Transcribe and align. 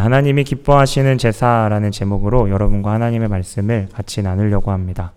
하나님이 0.00 0.44
기뻐하시는 0.44 1.18
제사라는 1.18 1.90
제목으로 1.90 2.48
여러분과 2.48 2.92
하나님의 2.92 3.28
말씀을 3.28 3.88
같이 3.92 4.22
나누려고 4.22 4.70
합니다. 4.70 5.12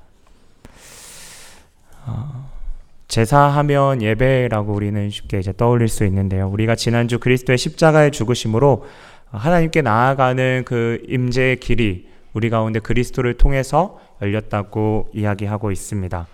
어, 2.06 2.50
제사하면 3.08 4.02
예배라고 4.02 4.74
우리는 4.74 5.10
쉽게 5.10 5.40
이제 5.40 5.54
떠올릴 5.56 5.88
수 5.88 6.06
있는데요. 6.06 6.50
우리가 6.50 6.76
지난주 6.76 7.20
그리스도의 7.20 7.58
십자가의 7.58 8.12
죽으심으로 8.12 8.86
하나님께 9.32 9.82
나아가는 9.82 10.64
그 10.66 11.02
임재의 11.08 11.60
길이 11.60 12.10
우리 12.34 12.50
가운데 12.50 12.80
그리스도를 12.80 13.36
통해서 13.36 14.00
열렸다고 14.22 15.10
이야기하고 15.14 15.72
있습니다. 15.72 16.28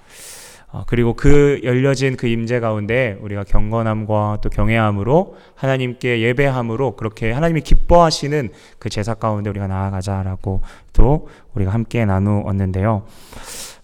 어, 0.72 0.84
그리고 0.88 1.14
그 1.14 1.60
열려진 1.64 2.16
그 2.16 2.28
임재 2.28 2.62
가운데 2.62 3.18
우리가 3.22 3.44
경건함과 3.44 4.40
또 4.42 4.50
경외함으로 4.50 5.36
하나님께 5.56 6.22
예배함으로 6.22 6.96
그렇게 6.96 7.32
하나님이 7.32 7.62
기뻐하시는 7.62 8.50
그 8.80 8.90
제사 8.90 9.14
가운데 9.14 9.50
우리가 9.50 9.68
나아가자라고 9.68 10.62
또 10.94 11.28
우리가 11.56 11.74
함께 11.74 12.06
나누었는데요. 12.06 13.04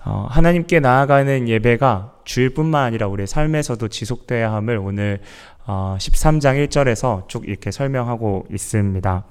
어, 0.05 0.27
하나님께 0.29 0.79
나아가는 0.79 1.49
예배가 1.49 2.13
주일뿐만 2.23 2.85
아니라 2.85 3.07
우리의 3.07 3.27
삶에서도 3.27 3.85
지속돼야 3.89 4.53
함을 4.53 4.77
오늘 4.77 5.19
어, 5.65 5.97
13장 5.99 6.65
1절에서 6.67 7.27
쭉 7.27 7.47
이렇게 7.49 7.71
설명하고 7.71 8.45
있습니다. 8.49 9.25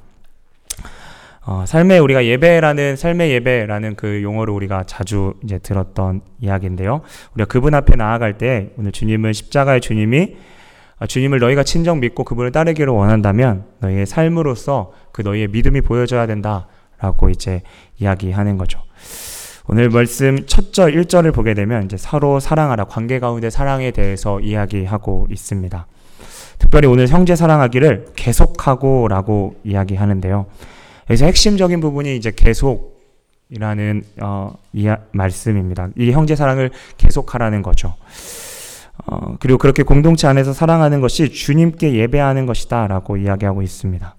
어, 1.48 1.64
삶의 1.64 2.00
우리가 2.00 2.24
예배라는 2.26 2.96
삶의 2.96 3.30
예배라는 3.30 3.94
그 3.94 4.20
용어를 4.20 4.52
우리가 4.52 4.82
자주 4.82 5.34
이제 5.44 5.58
들었던 5.58 6.20
이야기인데요. 6.40 7.02
우리가 7.34 7.46
그분 7.46 7.72
앞에 7.72 7.94
나아갈 7.94 8.36
때 8.36 8.70
오늘 8.76 8.90
주님은 8.90 9.32
십자가의 9.32 9.80
주님이 9.80 10.36
어, 10.98 11.06
주님을 11.06 11.38
너희가 11.38 11.62
친정 11.62 12.00
믿고 12.00 12.24
그분을 12.24 12.50
따르기를 12.50 12.92
원한다면 12.92 13.64
너희의 13.78 14.06
삶으로서 14.06 14.92
그 15.12 15.22
너희의 15.22 15.48
믿음이 15.48 15.82
보여져야 15.82 16.26
된다라고 16.26 17.30
이제 17.30 17.62
이야기하는 18.00 18.58
거죠. 18.58 18.80
오늘 19.68 19.88
말씀 19.88 20.46
첫절 20.46 20.94
1절을 20.94 21.32
보게 21.32 21.54
되면 21.54 21.84
이제 21.84 21.96
서로 21.96 22.40
사랑하라 22.40 22.84
관계 22.84 23.20
가운데 23.20 23.50
사랑에 23.50 23.92
대해서 23.92 24.40
이야기하고 24.40 25.28
있습니다. 25.30 25.86
특별히 26.58 26.88
오늘 26.88 27.06
형제 27.06 27.36
사랑하기를 27.36 28.06
계속하고라고 28.16 29.60
이야기하는데요. 29.62 30.46
여기서 31.10 31.26
핵심적인 31.26 31.80
부분이 31.80 32.16
이제 32.16 32.32
계속이라는 32.34 34.04
어, 34.22 34.58
이 34.72 34.92
말씀입니다. 35.12 35.88
이 35.96 36.10
형제 36.10 36.34
사랑을 36.34 36.70
계속하라는 36.96 37.62
거죠. 37.62 37.94
어, 39.06 39.36
그리고 39.38 39.58
그렇게 39.58 39.82
공동체 39.82 40.26
안에서 40.26 40.52
사랑하는 40.52 41.00
것이 41.00 41.30
주님께 41.30 41.94
예배하는 41.94 42.46
것이다라고 42.46 43.18
이야기하고 43.18 43.62
있습니다. 43.62 44.16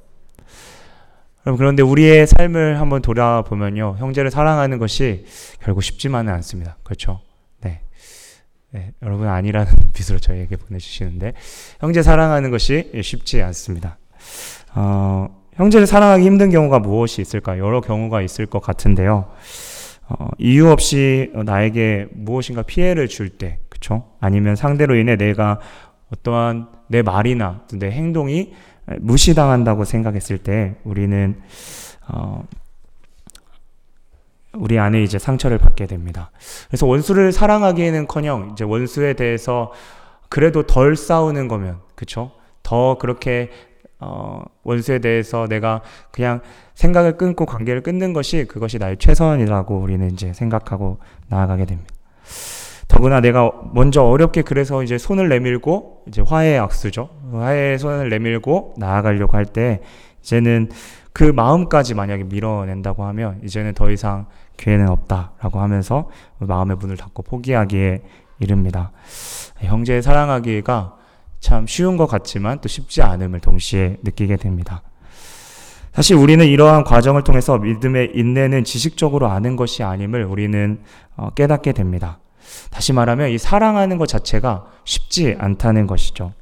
그런데 1.56 1.82
우리의 1.82 2.28
삶을 2.28 2.80
한번 2.80 3.02
돌아보면요, 3.02 3.96
형제를 4.00 4.32
사랑하는 4.32 4.80
것이 4.80 5.26
결국 5.62 5.82
쉽지만은 5.82 6.34
않습니다. 6.34 6.76
그렇죠? 6.84 7.22
네. 7.62 7.82
네, 8.72 8.92
여러분 9.02 9.30
아니라는 9.30 9.72
빛으로 9.94 10.20
저희에게 10.20 10.58
보내주시는데 10.58 11.34
형제 11.80 12.04
사랑하는 12.04 12.52
것이 12.52 12.92
쉽지 13.02 13.42
않습니다. 13.42 13.98
어, 14.76 15.47
형제를 15.58 15.88
사랑하기 15.88 16.24
힘든 16.24 16.52
경우가 16.52 16.80
무엇이 16.80 17.20
있을까? 17.20 17.58
여러 17.58 17.82
경우가 17.82 18.22
있을 18.22 18.46
것 18.46 18.62
같은데요. 18.62 19.26
어, 20.08 20.30
이유 20.38 20.70
없이 20.70 21.32
나에게 21.34 22.08
무엇인가 22.14 22.62
피해를 22.62 23.08
줄 23.08 23.30
때, 23.30 23.60
그쵸? 23.68 24.06
아니면 24.20 24.56
상대로 24.56 24.96
인해 24.96 25.16
내가 25.16 25.60
어떠한 26.14 26.70
내 26.88 27.02
말이나 27.02 27.64
내 27.74 27.90
행동이 27.92 28.54
무시당한다고 29.00 29.84
생각했을 29.84 30.38
때 30.38 30.76
우리는 30.84 31.42
어, 32.08 32.44
우리 34.54 34.80
안에 34.80 35.02
이제 35.04 35.20
상처를 35.20 35.58
받게 35.58 35.88
됩니다. 35.88 36.32
그래서 36.68 36.86
원수를 36.86 37.32
사랑하기에는커녕 37.32 38.52
이제 38.54 38.64
원수에 38.64 39.14
대해서 39.14 39.72
그래도 40.30 40.64
덜 40.64 40.96
싸우는 40.96 41.48
거면 41.48 41.80
그쵸? 41.96 42.32
더 42.64 42.98
그렇게 42.98 43.50
어, 44.00 44.44
원수에 44.64 45.00
대해서 45.00 45.48
내가 45.48 45.82
그냥 46.12 46.42
생각을 46.76 47.18
끊고 47.18 47.46
관계를 47.46 47.82
끊는 47.82 48.14
것이 48.14 48.46
그것이 48.46 48.78
나의 48.78 48.98
최선이라고 48.98 49.78
우리는 49.80 50.12
이제 50.12 50.34
생각하고 50.34 51.00
나아가게 51.30 51.66
됩니다. 51.66 51.90
더구나 52.88 53.20
내가 53.20 53.52
먼저 53.74 54.04
어렵게 54.04 54.44
그래서 54.44 54.82
이제 54.84 54.98
손을 54.98 55.30
내밀고 55.30 56.04
이제 56.08 56.22
화해의 56.26 56.60
악수죠. 56.60 57.10
화해의 57.34 57.80
손을 57.80 58.10
내밀고 58.10 58.76
나아가려고 58.78 59.36
할 59.36 59.46
때 59.46 59.82
이제는 60.22 60.70
그 61.14 61.24
마음까지 61.24 61.96
만약에 61.96 62.24
밀어낸다고 62.26 63.04
하면 63.06 63.40
이제는 63.44 63.74
더 63.74 63.90
이상 63.90 64.28
기회는 64.58 64.88
없다라고 64.90 65.60
하면서 65.60 66.10
마음의 66.40 66.78
문을 66.78 66.98
닫고 66.98 67.24
포기하기에 67.24 68.02
이릅니다. 68.40 68.92
형제의 69.60 70.02
사랑하기가 70.02 70.97
참 71.48 71.66
쉬운 71.66 71.96
것 71.96 72.08
같지만 72.08 72.60
또 72.60 72.68
쉽지 72.68 73.02
않음을 73.02 73.40
동시에 73.40 74.00
느끼게 74.04 74.36
됩니다. 74.36 74.82
사실 75.94 76.18
우리는 76.18 76.46
이러한 76.46 76.84
과정을 76.84 77.24
통해서 77.24 77.58
믿음의 77.58 78.12
인내는 78.16 78.66
지식적으로 78.66 79.30
아는 79.30 79.56
것이 79.56 79.82
아님을 79.82 80.26
우리는 80.26 80.82
어, 81.16 81.30
깨닫게 81.30 81.72
됩니다. 81.72 82.20
다시 82.70 82.92
말하면 82.92 83.30
이 83.30 83.38
사랑하는 83.38 83.98
것 83.98 84.08
자체가 84.08 84.66
쉽지 84.84 85.38
않다는 85.40 85.88
것이죠. 85.88 86.34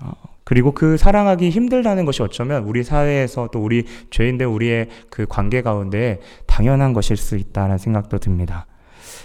어, 0.00 0.12
그리고 0.42 0.72
그 0.72 0.96
사랑하기 0.96 1.50
힘들다는 1.50 2.06
것이 2.06 2.22
어쩌면 2.22 2.64
우리 2.64 2.82
사회에서 2.82 3.50
또 3.52 3.62
우리 3.62 3.84
죄인들 4.08 4.46
우리의 4.46 4.88
그 5.10 5.26
관계 5.28 5.60
가운데 5.60 6.22
당연한 6.46 6.94
것일 6.94 7.18
수 7.18 7.36
있다는 7.36 7.76
생각도 7.76 8.16
듭니다. 8.16 8.64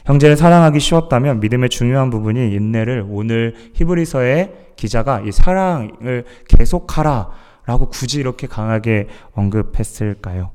형제를 0.06 0.38
사랑하기 0.38 0.80
쉬웠다면 0.80 1.40
믿음의 1.40 1.70
중요한 1.70 2.10
부분이 2.10 2.54
인내를 2.54 3.06
오늘 3.10 3.56
히브리서의 3.74 4.74
기자가 4.76 5.22
이 5.22 5.32
사랑을 5.32 6.26
계속하라 6.48 7.30
라고 7.66 7.90
굳이 7.90 8.20
이렇게 8.20 8.48
강하게 8.48 9.08
언급했을까요? 9.34 10.52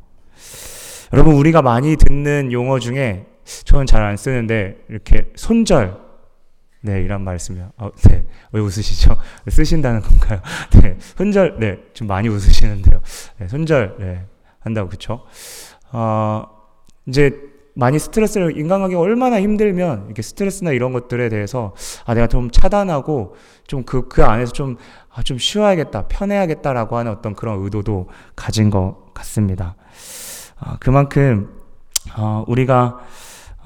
여러분, 1.13 1.35
우리가 1.35 1.63
많이 1.63 1.97
듣는 1.97 2.51
용어 2.51 2.79
중에 2.79 3.27
저는 3.65 3.87
잘 3.87 4.03
안 4.03 4.17
쓰는데 4.17 4.85
이렇게 4.89 5.31
손절, 5.37 5.97
네, 6.81 7.03
이란 7.03 7.23
말 7.23 7.39
쓰면, 7.39 7.71
어, 7.77 7.91
네, 8.09 8.27
왜 8.53 8.61
웃으시죠? 8.61 9.17
쓰신다는 9.49 10.01
건가요? 10.01 10.41
네, 10.83 10.97
손절, 10.99 11.59
네, 11.61 11.79
좀 11.93 12.09
많이 12.09 12.29
웃으시는데요. 12.29 13.01
네, 13.39 13.49
손절, 13.49 13.97
네, 14.01 14.25
한다고, 14.61 14.89
그쵸? 14.89 15.25
어, 15.93 16.47
이제 17.07 17.39
많이 17.75 17.99
스트레스를 17.99 18.57
인간관계가 18.57 19.01
얼마나 19.01 19.41
힘들면 19.41 20.05
이렇게 20.07 20.23
스트레스나 20.23 20.71
이런 20.71 20.93
것들에 20.93 21.29
대해서 21.29 21.75
아 22.07 22.15
내가 22.15 22.27
좀 22.29 22.51
차단하고 22.51 23.35
좀 23.67 23.83
그그 23.83 24.09
그 24.09 24.25
안에서 24.25 24.53
좀좀 24.53 24.77
아, 25.13 25.23
좀 25.23 25.39
쉬어야겠다 25.39 26.07
편해야겠다라고 26.09 26.97
하는 26.97 27.13
어떤 27.13 27.35
그런 27.35 27.63
의도도 27.63 28.09
가진 28.37 28.71
것 28.71 29.13
같습니다. 29.15 29.75
아, 30.59 30.77
그만큼 30.79 31.51
어, 32.17 32.45
우리가 32.47 33.01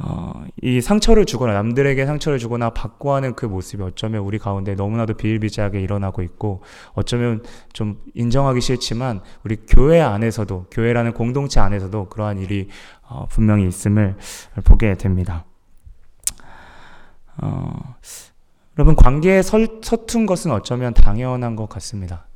어, 0.01 0.45
이 0.63 0.81
상처를 0.81 1.27
주거나 1.27 1.53
남들에게 1.55 2.07
상처를 2.07 2.39
주거나 2.39 2.71
받고 2.71 3.13
하는 3.13 3.35
그 3.35 3.47
모습이 3.47 3.83
어쩌면 3.83 4.23
우리 4.23 4.39
가운데 4.39 4.75
너무나도 4.75 5.15
비일비재하게 5.15 5.81
일어나고 5.81 6.23
있고 6.23 6.63
어쩌면 6.93 7.43
좀 7.73 8.01
인정하기 8.15 8.61
싫지만 8.61 9.21
우리 9.45 9.57
교회 9.69 10.01
안에서도 10.01 10.67
교회라는 10.71 11.15
공동체 11.15 11.59
안에서도 11.59 12.09
그러한 12.09 12.39
일이 12.39 12.69
어, 13.09 13.27
분명히 13.29 13.67
있음을 13.67 14.17
보게 14.65 14.95
됩니다. 14.95 15.45
어, 17.43 17.97
여러분 18.79 18.95
관계에 18.95 19.43
설, 19.43 19.81
서툰 19.83 20.27
것은 20.27 20.53
어쩌면 20.53 20.95
당연한 20.95 21.57
것 21.57 21.69
같습니다. 21.69 22.27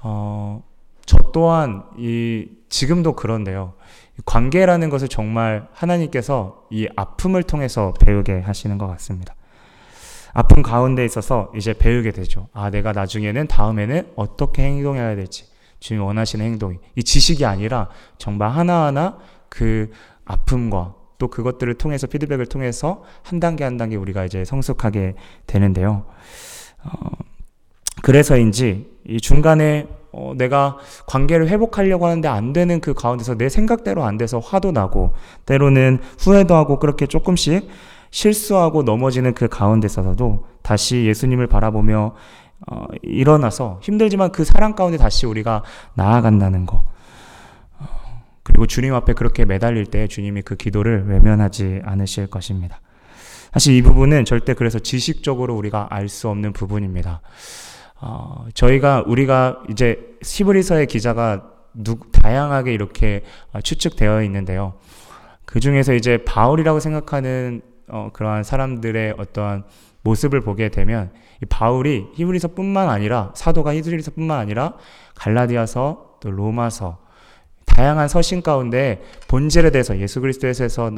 어, 0.00 0.64
저 1.06 1.18
또한 1.32 1.84
이 1.96 2.48
지금도 2.68 3.14
그런데요. 3.14 3.74
관계라는 4.24 4.90
것을 4.90 5.08
정말 5.08 5.68
하나님께서 5.72 6.64
이 6.70 6.88
아픔을 6.96 7.42
통해서 7.42 7.94
배우게 8.00 8.40
하시는 8.40 8.78
것 8.78 8.86
같습니다. 8.88 9.34
아픔 10.34 10.62
가운데 10.62 11.04
있어서 11.04 11.50
이제 11.54 11.72
배우게 11.72 12.12
되죠. 12.12 12.48
아, 12.52 12.70
내가 12.70 12.92
나중에는 12.92 13.48
다음에는 13.48 14.12
어떻게 14.16 14.62
행동해야 14.62 15.14
될지. 15.14 15.44
주님 15.80 16.04
원하시는 16.04 16.44
행동이. 16.44 16.78
이 16.96 17.02
지식이 17.02 17.44
아니라 17.44 17.88
정말 18.16 18.50
하나하나 18.50 19.18
그 19.48 19.90
아픔과 20.24 20.94
또 21.18 21.28
그것들을 21.28 21.74
통해서 21.74 22.06
피드백을 22.06 22.46
통해서 22.46 23.02
한 23.22 23.40
단계 23.40 23.64
한 23.64 23.76
단계 23.76 23.96
우리가 23.96 24.24
이제 24.24 24.44
성숙하게 24.44 25.14
되는데요. 25.46 26.06
어, 26.84 26.90
그래서인지 28.02 28.91
이 29.06 29.20
중간에 29.20 29.86
어, 30.12 30.34
내가 30.36 30.76
관계를 31.06 31.48
회복하려고 31.48 32.06
하는데 32.06 32.28
안 32.28 32.52
되는 32.52 32.80
그 32.80 32.92
가운데서 32.92 33.36
내 33.36 33.48
생각대로 33.48 34.04
안 34.04 34.18
돼서 34.18 34.38
화도 34.38 34.72
나고 34.72 35.14
때로는 35.46 36.00
후회도 36.18 36.54
하고 36.54 36.78
그렇게 36.78 37.06
조금씩 37.06 37.68
실수하고 38.10 38.82
넘어지는 38.82 39.32
그 39.32 39.48
가운데서도 39.48 40.44
다시 40.60 41.06
예수님을 41.06 41.46
바라보며 41.46 42.14
어, 42.70 42.84
일어나서 43.02 43.80
힘들지만 43.82 44.32
그 44.32 44.44
사랑 44.44 44.74
가운데 44.74 44.98
다시 44.98 45.26
우리가 45.26 45.64
나아간다는 45.94 46.66
거. 46.66 46.84
그리고 48.44 48.66
주님 48.66 48.94
앞에 48.94 49.14
그렇게 49.14 49.44
매달릴 49.44 49.86
때 49.86 50.08
주님이 50.08 50.42
그 50.42 50.56
기도를 50.56 51.06
외면하지 51.06 51.80
않으실 51.84 52.26
것입니다. 52.26 52.80
사실 53.52 53.74
이 53.74 53.82
부분은 53.82 54.24
절대 54.24 54.54
그래서 54.54 54.78
지식적으로 54.78 55.54
우리가 55.56 55.88
알 55.90 56.08
수 56.08 56.28
없는 56.28 56.52
부분입니다. 56.52 57.20
어, 58.04 58.46
저희가 58.52 59.04
우리가 59.06 59.62
이제 59.70 60.16
시브리서의 60.22 60.88
기자가 60.88 61.52
누, 61.72 61.98
다양하게 62.10 62.74
이렇게 62.74 63.22
어, 63.52 63.60
추측되어 63.60 64.24
있는데요. 64.24 64.74
그 65.44 65.60
중에서 65.60 65.94
이제 65.94 66.18
바울이라고 66.24 66.80
생각하는 66.80 67.62
어, 67.88 68.10
그러한 68.12 68.42
사람들의 68.42 69.14
어떠한 69.18 69.64
모습을 70.02 70.40
보게 70.40 70.68
되면 70.68 71.12
이 71.42 71.46
바울이 71.46 72.08
히브리서뿐만 72.14 72.88
아니라 72.88 73.30
사도가 73.36 73.72
히브리서뿐만 73.74 74.36
아니라 74.36 74.74
갈라디아서 75.14 76.16
또 76.20 76.30
로마서 76.30 76.98
다양한 77.66 78.08
서신 78.08 78.42
가운데 78.42 79.00
본질에 79.28 79.70
대해서 79.70 79.96
예수 79.98 80.20
그리스도에서 80.20 80.90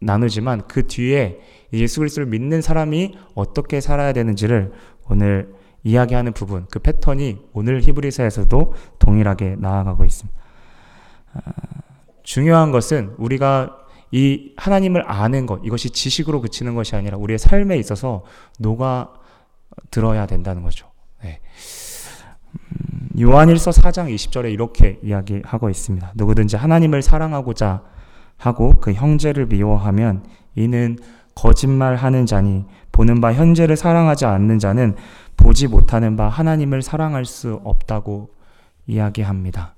나 0.00 0.18
누지만 0.18 0.62
그 0.68 0.86
뒤에 0.86 1.40
예수 1.72 1.98
그리스도를 1.98 2.28
믿는 2.28 2.62
사람이 2.62 3.16
어떻게 3.34 3.80
살아야 3.80 4.12
되는지를 4.12 4.72
오늘 5.08 5.52
이야기하는 5.84 6.32
부분, 6.32 6.66
그 6.70 6.78
패턴이 6.78 7.38
오늘 7.52 7.80
히브리서에서도 7.82 8.74
동일하게 8.98 9.56
나아가고 9.58 10.04
있습니다. 10.04 10.40
아, 11.34 11.40
중요한 12.22 12.72
것은 12.72 13.14
우리가 13.18 13.78
이 14.10 14.54
하나님을 14.56 15.10
아는 15.10 15.46
것, 15.46 15.60
이것이 15.64 15.90
지식으로 15.90 16.40
그치는 16.40 16.74
것이 16.74 16.96
아니라 16.96 17.18
우리의 17.18 17.38
삶에 17.38 17.76
있어서 17.78 18.24
녹아 18.58 19.12
들어야 19.90 20.26
된다는 20.26 20.62
거죠. 20.62 20.90
네. 21.22 21.40
음, 22.52 23.08
요한일서 23.20 23.72
4장 23.72 24.14
20절에 24.14 24.52
이렇게 24.52 24.98
이야기하고 25.02 25.68
있습니다. 25.68 26.12
누구든지 26.14 26.56
하나님을 26.56 27.02
사랑하고자 27.02 27.82
하고 28.36 28.74
그 28.80 28.92
형제를 28.92 29.46
미워하면 29.46 30.24
이는 30.54 30.96
거짓말하는 31.34 32.26
자니 32.26 32.64
보는 32.94 33.20
바 33.20 33.32
현재를 33.32 33.76
사랑하지 33.76 34.24
않는 34.24 34.60
자는 34.60 34.94
보지 35.36 35.66
못하는 35.66 36.16
바 36.16 36.28
하나님을 36.28 36.80
사랑할 36.80 37.24
수 37.24 37.60
없다고 37.64 38.30
이야기합니다. 38.86 39.74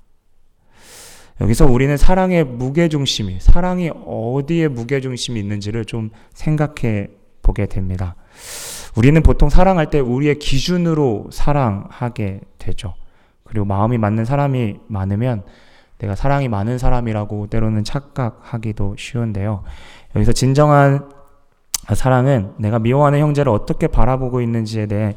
여기서 1.41 1.65
우리는 1.65 1.97
사랑의 1.97 2.43
무게중심이, 2.43 3.39
사랑이 3.39 3.89
어디에 4.05 4.67
무게중심이 4.67 5.39
있는지를 5.39 5.85
좀 5.85 6.11
생각해 6.33 7.07
보게 7.41 7.65
됩니다. 7.65 8.15
우리는 8.95 9.21
보통 9.23 9.49
사랑할 9.49 9.89
때 9.89 9.99
우리의 9.99 10.37
기준으로 10.37 11.29
사랑하게 11.31 12.41
되죠. 12.59 12.93
그리고 13.43 13.65
마음이 13.65 13.97
맞는 13.97 14.25
사람이 14.25 14.77
많으면 14.87 15.43
내가 15.97 16.13
사랑이 16.13 16.49
많은 16.49 16.77
사람이라고 16.77 17.47
때로는 17.47 17.83
착각하기도 17.83 18.95
쉬운데요. 18.97 19.63
여기서 20.15 20.33
진정한 20.33 21.16
사랑은 21.95 22.53
내가 22.57 22.79
미워하는 22.79 23.19
형제를 23.19 23.51
어떻게 23.51 23.87
바라보고 23.87 24.41
있는지에 24.41 24.87
대해 24.87 25.15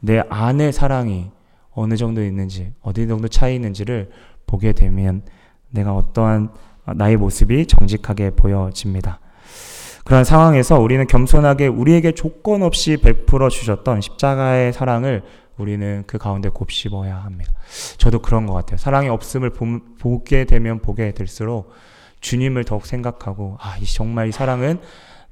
내 0.00 0.22
안의 0.28 0.72
사랑이 0.72 1.30
어느 1.72 1.96
정도 1.96 2.22
있는지, 2.22 2.72
어디 2.82 3.06
정도 3.06 3.28
차이 3.28 3.54
있는지를 3.54 4.10
보게 4.46 4.72
되면 4.72 5.22
내가 5.70 5.94
어떠한 5.94 6.50
나의 6.96 7.16
모습이 7.16 7.66
정직하게 7.66 8.30
보여집니다. 8.30 9.20
그런 10.04 10.24
상황에서 10.24 10.80
우리는 10.80 11.06
겸손하게 11.06 11.68
우리에게 11.68 12.12
조건 12.12 12.62
없이 12.62 12.96
베풀어 12.96 13.48
주셨던 13.48 14.00
십자가의 14.00 14.72
사랑을 14.72 15.22
우리는 15.56 16.04
그 16.06 16.18
가운데 16.18 16.48
곱씹어야 16.48 17.14
합니다. 17.16 17.52
저도 17.98 18.20
그런 18.20 18.46
것 18.46 18.54
같아요. 18.54 18.78
사랑이 18.78 19.08
없음을 19.08 19.50
보, 19.50 20.24
게 20.24 20.44
되면 20.44 20.80
보게 20.80 21.12
될수록 21.12 21.70
주님을 22.20 22.64
더욱 22.64 22.86
생각하고, 22.86 23.56
아, 23.60 23.76
정말 23.94 24.28
이 24.28 24.32
사랑은 24.32 24.80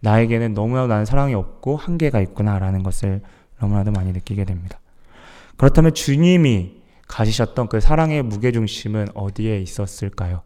나에게는 0.01 0.55
너무나도 0.55 0.89
나는 0.89 1.05
사랑이 1.05 1.35
없고 1.35 1.77
한계가 1.77 2.21
있구나라는 2.21 2.83
것을 2.83 3.23
너무나도 3.61 3.93
많이 3.93 4.13
느끼게 4.13 4.45
됩니다. 4.45 4.79
그렇다면 5.57 5.95
주님이 5.95 6.79
가지셨던 7.09 7.69
그 7.69 7.81
사랑의 7.81 8.23
무게중심은 8.23 9.09
어디에 9.15 9.59
있었을까요? 9.61 10.43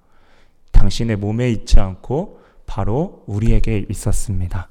당신의 0.71 1.17
몸에 1.17 1.51
있지 1.51 1.81
않고 1.81 2.41
바로 2.67 3.25
우리에게 3.27 3.87
있었습니다. 3.91 4.69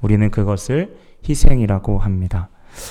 우리는 0.00 0.30
그것을 0.30 0.96
희생이라고 1.28 1.98
합니다. 1.98 2.48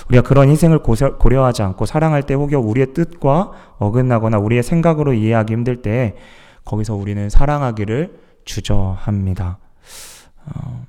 우리가 0.10 0.24
그런 0.24 0.50
희생을 0.50 0.80
고려하지 0.80 1.62
않고 1.62 1.86
사랑할 1.86 2.24
때 2.24 2.34
혹여 2.34 2.60
우리의 2.60 2.94
뜻과 2.94 3.52
어긋나거나 3.80 4.38
우리의 4.40 4.64
생각으로 4.64 5.14
이해하기 5.14 5.54
힘들 5.54 5.82
때 5.82 6.16
거기서 6.64 6.96
우리는 6.96 7.30
사랑하기를 7.30 8.20
주저합니다. 8.46 9.60
어, 10.46 10.86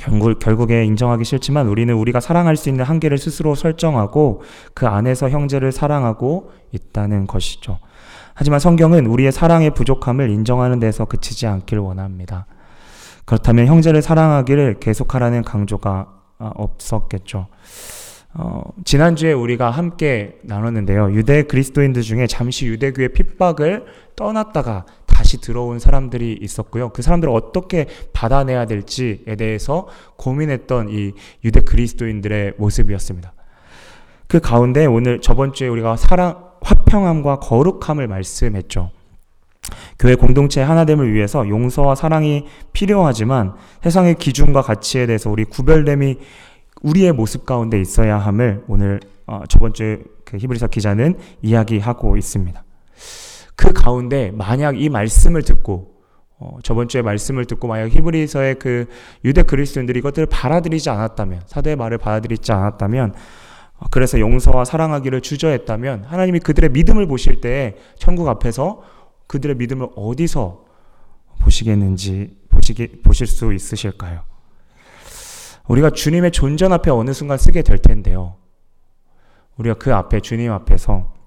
결국, 0.00 0.38
결국에 0.38 0.84
인정하기 0.84 1.24
싫지만 1.24 1.68
우리는 1.68 1.92
우리가 1.94 2.20
사랑할 2.20 2.56
수 2.56 2.70
있는 2.70 2.84
한계를 2.86 3.18
스스로 3.18 3.54
설정하고 3.54 4.42
그 4.72 4.86
안에서 4.86 5.28
형제를 5.28 5.72
사랑하고 5.72 6.52
있다는 6.72 7.26
것이죠. 7.26 7.78
하지만 8.32 8.60
성경은 8.60 9.04
우리의 9.04 9.30
사랑의 9.30 9.74
부족함을 9.74 10.30
인정하는 10.30 10.80
데서 10.80 11.04
그치지 11.04 11.46
않길 11.46 11.78
원합니다. 11.78 12.46
그렇다면 13.26 13.66
형제를 13.66 14.00
사랑하기를 14.00 14.80
계속하라는 14.80 15.42
강조가 15.42 16.08
아, 16.38 16.50
없었겠죠. 16.54 17.48
어, 18.32 18.62
지난주에 18.84 19.32
우리가 19.32 19.70
함께 19.70 20.38
나눴는데요. 20.44 21.12
유대 21.12 21.42
그리스도인들 21.42 22.00
중에 22.00 22.26
잠시 22.26 22.66
유대교의 22.66 23.12
핍박을 23.12 23.84
떠났다가 24.16 24.86
다시 25.20 25.38
들어온 25.38 25.78
사람들이 25.78 26.38
있었고요. 26.40 26.88
그 26.88 27.02
사람들을 27.02 27.30
어떻게 27.34 27.86
받아내야 28.14 28.64
될지에 28.64 29.36
대해서 29.36 29.86
고민했던 30.16 30.88
이 30.88 31.12
유대 31.44 31.60
그리스도인들의 31.60 32.54
모습이었습니다. 32.56 33.34
그 34.28 34.40
가운데 34.40 34.86
오늘 34.86 35.20
저번 35.20 35.52
주에 35.52 35.68
우리가 35.68 35.96
사랑, 35.96 36.42
화평함과 36.62 37.40
거룩함을 37.40 38.08
말씀했죠. 38.08 38.92
교회 39.98 40.14
공동체 40.14 40.62
하나됨을 40.62 41.12
위해서 41.12 41.46
용서와 41.46 41.96
사랑이 41.96 42.46
필요하지만 42.72 43.52
세상의 43.82 44.14
기준과 44.14 44.62
가치에 44.62 45.04
대해서 45.04 45.28
우리 45.28 45.44
구별됨이 45.44 46.16
우리의 46.80 47.12
모습 47.12 47.44
가운데 47.44 47.78
있어야 47.78 48.16
함을 48.16 48.64
오늘 48.68 49.00
어, 49.26 49.42
저번 49.50 49.74
주에 49.74 49.98
그 50.24 50.38
히브리서 50.38 50.68
기자는 50.68 51.18
이야기하고 51.42 52.16
있습니다. 52.16 52.64
그 53.60 53.74
가운데 53.74 54.30
만약 54.30 54.80
이 54.80 54.88
말씀을 54.88 55.42
듣고 55.42 56.00
어, 56.38 56.56
저번 56.62 56.88
주에 56.88 57.02
말씀을 57.02 57.44
듣고 57.44 57.68
만약 57.68 57.88
히브리서의 57.88 58.54
그 58.58 58.86
유대 59.22 59.42
그리스도인들이 59.42 59.98
이것들을 59.98 60.28
받아들이지 60.28 60.88
않았다면 60.88 61.42
사도의 61.44 61.76
말을 61.76 61.98
받아들이지 61.98 62.50
않았다면 62.52 63.14
어, 63.76 63.86
그래서 63.90 64.18
용서와 64.18 64.64
사랑하기를 64.64 65.20
주저했다면 65.20 66.04
하나님이 66.04 66.40
그들의 66.40 66.70
믿음을 66.70 67.06
보실 67.06 67.42
때 67.42 67.76
천국 67.98 68.28
앞에서 68.28 68.82
그들의 69.26 69.56
믿음을 69.56 69.88
어디서 69.94 70.64
보시겠는지 71.40 72.38
보시기 72.48 73.02
보실 73.02 73.26
수 73.26 73.52
있으실까요? 73.52 74.22
우리가 75.68 75.90
주님의 75.90 76.30
존전 76.30 76.72
앞에 76.72 76.90
어느 76.90 77.12
순간 77.12 77.36
쓰게 77.36 77.60
될 77.60 77.76
텐데요. 77.76 78.36
우리가 79.58 79.74
그 79.74 79.94
앞에 79.94 80.20
주님 80.20 80.50
앞에서 80.50 81.19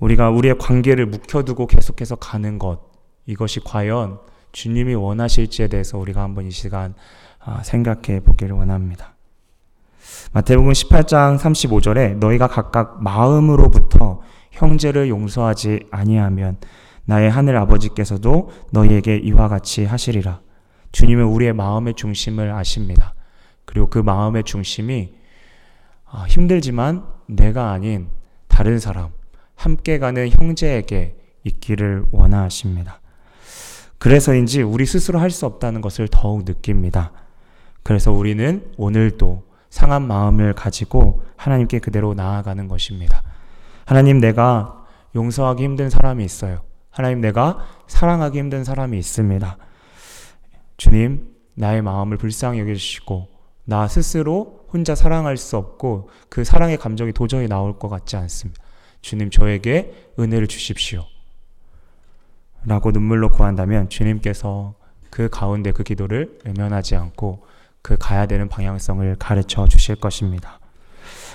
우리가 0.00 0.30
우리의 0.30 0.58
관계를 0.58 1.06
묵혀두고 1.06 1.66
계속해서 1.66 2.16
가는 2.16 2.58
것 2.58 2.80
이것이 3.26 3.60
과연 3.60 4.18
주님이 4.52 4.94
원하실지에 4.94 5.68
대해서 5.68 5.98
우리가 5.98 6.22
한번 6.22 6.46
이 6.46 6.50
시간 6.50 6.94
아, 7.38 7.62
생각해 7.62 8.20
보기를 8.20 8.54
원합니다. 8.54 9.14
마태복음 10.32 10.72
18장 10.72 11.38
35절에 11.38 12.16
너희가 12.16 12.48
각각 12.48 13.02
마음으로부터 13.02 14.20
형제를 14.50 15.08
용서하지 15.08 15.86
아니하면 15.90 16.58
나의 17.04 17.30
하늘 17.30 17.56
아버지께서도 17.56 18.50
너희에게 18.72 19.16
이와 19.16 19.48
같이 19.48 19.84
하시리라. 19.84 20.40
주님은 20.92 21.24
우리의 21.24 21.52
마음의 21.52 21.94
중심을 21.94 22.52
아십니다. 22.52 23.14
그리고 23.64 23.88
그 23.88 23.98
마음의 23.98 24.44
중심이 24.44 25.14
아, 26.04 26.24
힘들지만 26.28 27.04
내가 27.26 27.70
아닌 27.70 28.08
다른 28.48 28.78
사람, 28.78 29.10
함께 29.60 29.98
가는 29.98 30.30
형제에게 30.30 31.14
있기를 31.44 32.06
원하십니다. 32.12 33.00
그래서인지 33.98 34.62
우리 34.62 34.86
스스로 34.86 35.18
할 35.18 35.30
수 35.30 35.44
없다는 35.44 35.82
것을 35.82 36.08
더욱 36.10 36.44
느낍니다. 36.46 37.12
그래서 37.82 38.10
우리는 38.10 38.72
오늘도 38.78 39.44
상한 39.68 40.06
마음을 40.06 40.54
가지고 40.54 41.22
하나님께 41.36 41.78
그대로 41.80 42.14
나아가는 42.14 42.68
것입니다. 42.68 43.22
하나님 43.84 44.18
내가 44.18 44.86
용서하기 45.14 45.62
힘든 45.62 45.90
사람이 45.90 46.24
있어요. 46.24 46.62
하나님 46.88 47.20
내가 47.20 47.66
사랑하기 47.86 48.38
힘든 48.38 48.64
사람이 48.64 48.98
있습니다. 48.98 49.58
주님, 50.78 51.28
나의 51.54 51.82
마음을 51.82 52.16
불쌍히 52.16 52.60
여겨주시고, 52.60 53.28
나 53.66 53.86
스스로 53.88 54.66
혼자 54.72 54.94
사랑할 54.94 55.36
수 55.36 55.58
없고, 55.58 56.08
그 56.30 56.44
사랑의 56.44 56.78
감정이 56.78 57.12
도저히 57.12 57.46
나올 57.46 57.78
것 57.78 57.90
같지 57.90 58.16
않습니다. 58.16 58.69
주님, 59.00 59.30
저에게 59.30 59.92
은혜를 60.18 60.46
주십시오. 60.46 61.04
라고 62.64 62.90
눈물로 62.90 63.30
구한다면 63.30 63.88
주님께서 63.88 64.74
그 65.10 65.28
가운데 65.28 65.72
그 65.72 65.82
기도를 65.82 66.38
외면하지 66.44 66.96
않고 66.96 67.44
그 67.82 67.96
가야 67.98 68.26
되는 68.26 68.48
방향성을 68.48 69.16
가르쳐 69.18 69.66
주실 69.66 69.96
것입니다. 69.96 70.60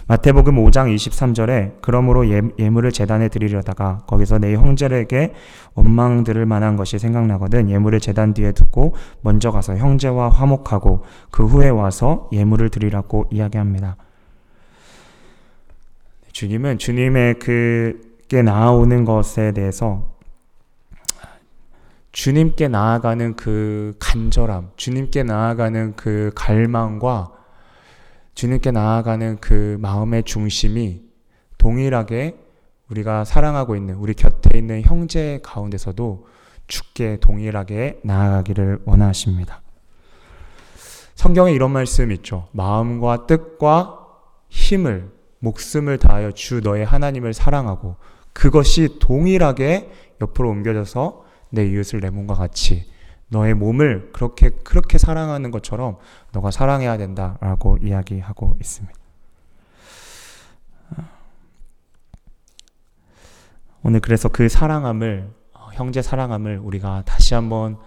마태복음 0.07 0.63
5장 0.63 0.93
23절에 0.95 1.77
그러므로 1.81 2.29
예, 2.29 2.41
예물을 2.60 2.91
재단에 2.91 3.27
드리려다가 3.27 4.03
거기서 4.05 4.38
내 4.38 4.53
형제에게 4.53 5.34
원망 5.74 6.24
들을 6.24 6.45
만한 6.45 6.75
것이 6.75 7.00
생각나거든 7.00 7.72
예물을 7.72 8.00
재단 8.00 8.36
뒤에 8.36 8.51
두고 8.51 8.93
먼저 9.22 9.50
가서 9.50 9.77
형제와 9.77 10.29
화목하고 10.29 11.05
그 11.31 11.48
후에 11.48 11.69
와서 11.69 12.29
예물을 12.31 12.69
드리라고 12.69 13.25
이야기합니다. 13.31 13.98
주님은 16.36 16.80
주님의 16.80 17.39
그게 17.39 18.42
나아오는 18.42 19.06
것에 19.06 19.54
대해서 19.54 20.18
주님께 22.12 22.68
나아가는 22.68 23.38
그 23.38 23.94
간절함, 24.00 24.72
주님께 24.75 25.24
나아가는 25.24 25.96
그 25.96 26.32
갈망과 26.36 27.32
주님께 28.34 28.72
나아가는 28.72 29.38
그 29.39 29.77
마음의 29.80 30.24
중심이 30.24 31.04
동일하게 31.58 32.38
우리가 32.89 33.24
사랑하고 33.24 33.77
있는 33.77 33.96
우리 33.96 34.13
곁에 34.13 34.58
있는 34.58 34.82
형제 34.82 35.39
가운데서도 35.42 36.27
죽게 36.68 37.20
동일하게 37.22 38.01
나아가기를 38.04 38.80
원하십니다. 38.84 39.62
성경에 41.13 41.54
이런 41.54 41.72
말씀 41.72 42.12
있죠. 42.12 42.50
마음과 42.51 43.25
뜻과 43.25 44.06
힘을 44.50 45.14
목숨을 45.39 45.98
다하여 45.98 46.32
주 46.32 46.62
너의 46.62 46.86
하나님을 46.86 47.34
사랑하고 47.34 47.98
그것이 48.34 48.98
동일하게 49.00 49.92
옆으로 50.22 50.50
옮겨져서 50.50 51.25
내 51.51 51.65
이웃을 51.68 52.00
내 52.01 52.10
몸과 52.10 52.34
같이 52.34 52.86
너의 53.30 53.54
몸을 53.54 54.12
그렇게 54.13 54.50
그렇게 54.50 54.98
사랑하는 54.98 55.51
것처럼 55.51 55.98
너가 56.32 56.51
사랑해야 56.51 56.98
된다라고 56.98 57.77
이야기하고 57.77 58.56
있습니다. 58.60 59.06
오늘 63.88 64.00
그래서 64.00 64.30
그 64.30 64.50
사랑함을 64.50 65.30
어, 65.54 65.70
형제 65.74 66.01
사랑함을 66.01 66.58
우리가 66.58 67.04
다시 67.06 67.36
한번 67.36 67.77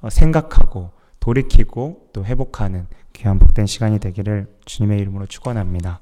어, 0.00 0.08
생각하고 0.08 0.92
돌이키고 1.20 2.08
또 2.14 2.24
회복하는 2.24 2.86
귀한 3.12 3.38
복된 3.38 3.66
시간이 3.66 3.98
되기를 3.98 4.46
주님의 4.64 4.98
이름으로 5.00 5.26
축원합니다. 5.26 6.00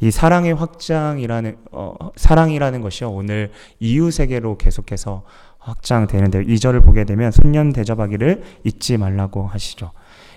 이 0.00 0.10
사랑의 0.10 0.54
확장이라는 0.54 1.56
어, 1.72 1.94
사랑이라는 2.16 2.80
것이요 2.80 3.10
오늘 3.10 3.50
이웃에게로 3.80 4.56
계속해서 4.56 5.24
확장되는데 5.58 6.44
2절을 6.44 6.84
보게 6.84 7.04
되면 7.04 7.30
손년 7.30 7.72
대접하기를 7.72 8.42
잊지 8.64 8.96
말라고 8.96 9.46
하시죠. 9.46 9.92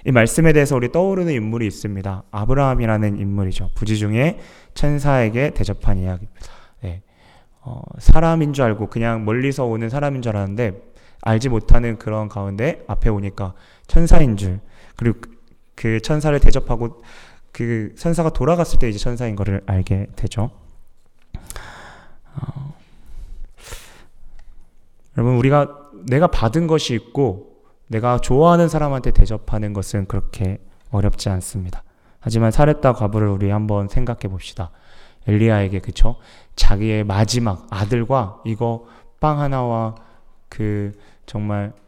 이 0.05 0.11
말씀에 0.11 0.51
대해서 0.51 0.75
우리 0.75 0.91
떠오르는 0.91 1.31
인물이 1.31 1.67
있습니다. 1.67 2.23
아브라함이라는 2.31 3.19
인물이죠. 3.19 3.69
부지 3.75 3.97
중에 3.97 4.39
천사에게 4.73 5.51
대접한 5.51 5.99
이야기입니다. 5.99 6.47
네. 6.81 7.03
어, 7.61 7.81
사람인 7.99 8.53
줄 8.53 8.65
알고 8.65 8.87
그냥 8.87 9.25
멀리서 9.25 9.65
오는 9.65 9.89
사람인 9.89 10.23
줄 10.23 10.35
알았는데 10.35 10.81
알지 11.21 11.49
못하는 11.49 11.99
그런 11.99 12.27
가운데 12.27 12.83
앞에 12.87 13.09
오니까 13.09 13.53
천사인 13.85 14.37
줄 14.37 14.59
그리고 14.95 15.19
그, 15.21 15.29
그 15.75 16.01
천사를 16.01 16.37
대접하고 16.39 17.03
그 17.51 17.93
천사가 17.97 18.29
돌아갔을 18.29 18.79
때 18.79 18.89
이제 18.89 18.97
천사인 18.97 19.35
것을 19.35 19.61
알게 19.65 20.07
되죠. 20.15 20.51
어, 22.35 22.73
여러분 25.17 25.35
우리가 25.35 25.89
내가 26.07 26.27
받은 26.27 26.67
것이 26.67 26.93
있고 26.95 27.51
내가 27.87 28.19
좋아하는 28.19 28.69
사람한테 28.69 29.11
대접하는 29.11 29.73
것은 29.73 30.05
그렇게 30.05 30.59
어렵지 30.91 31.29
않습니다. 31.29 31.83
하지만 32.19 32.51
사렙다 32.51 32.93
과부를 32.93 33.27
우리 33.27 33.49
한번 33.49 33.87
생각해 33.87 34.21
봅시다. 34.29 34.71
엘리야에게 35.27 35.79
그쵸? 35.79 36.15
자기의 36.55 37.03
마지막 37.03 37.67
아들과 37.69 38.41
이거 38.45 38.85
빵 39.19 39.39
하나와 39.39 39.95
그 40.49 40.93
정말 41.25 41.73
어, 41.73 41.81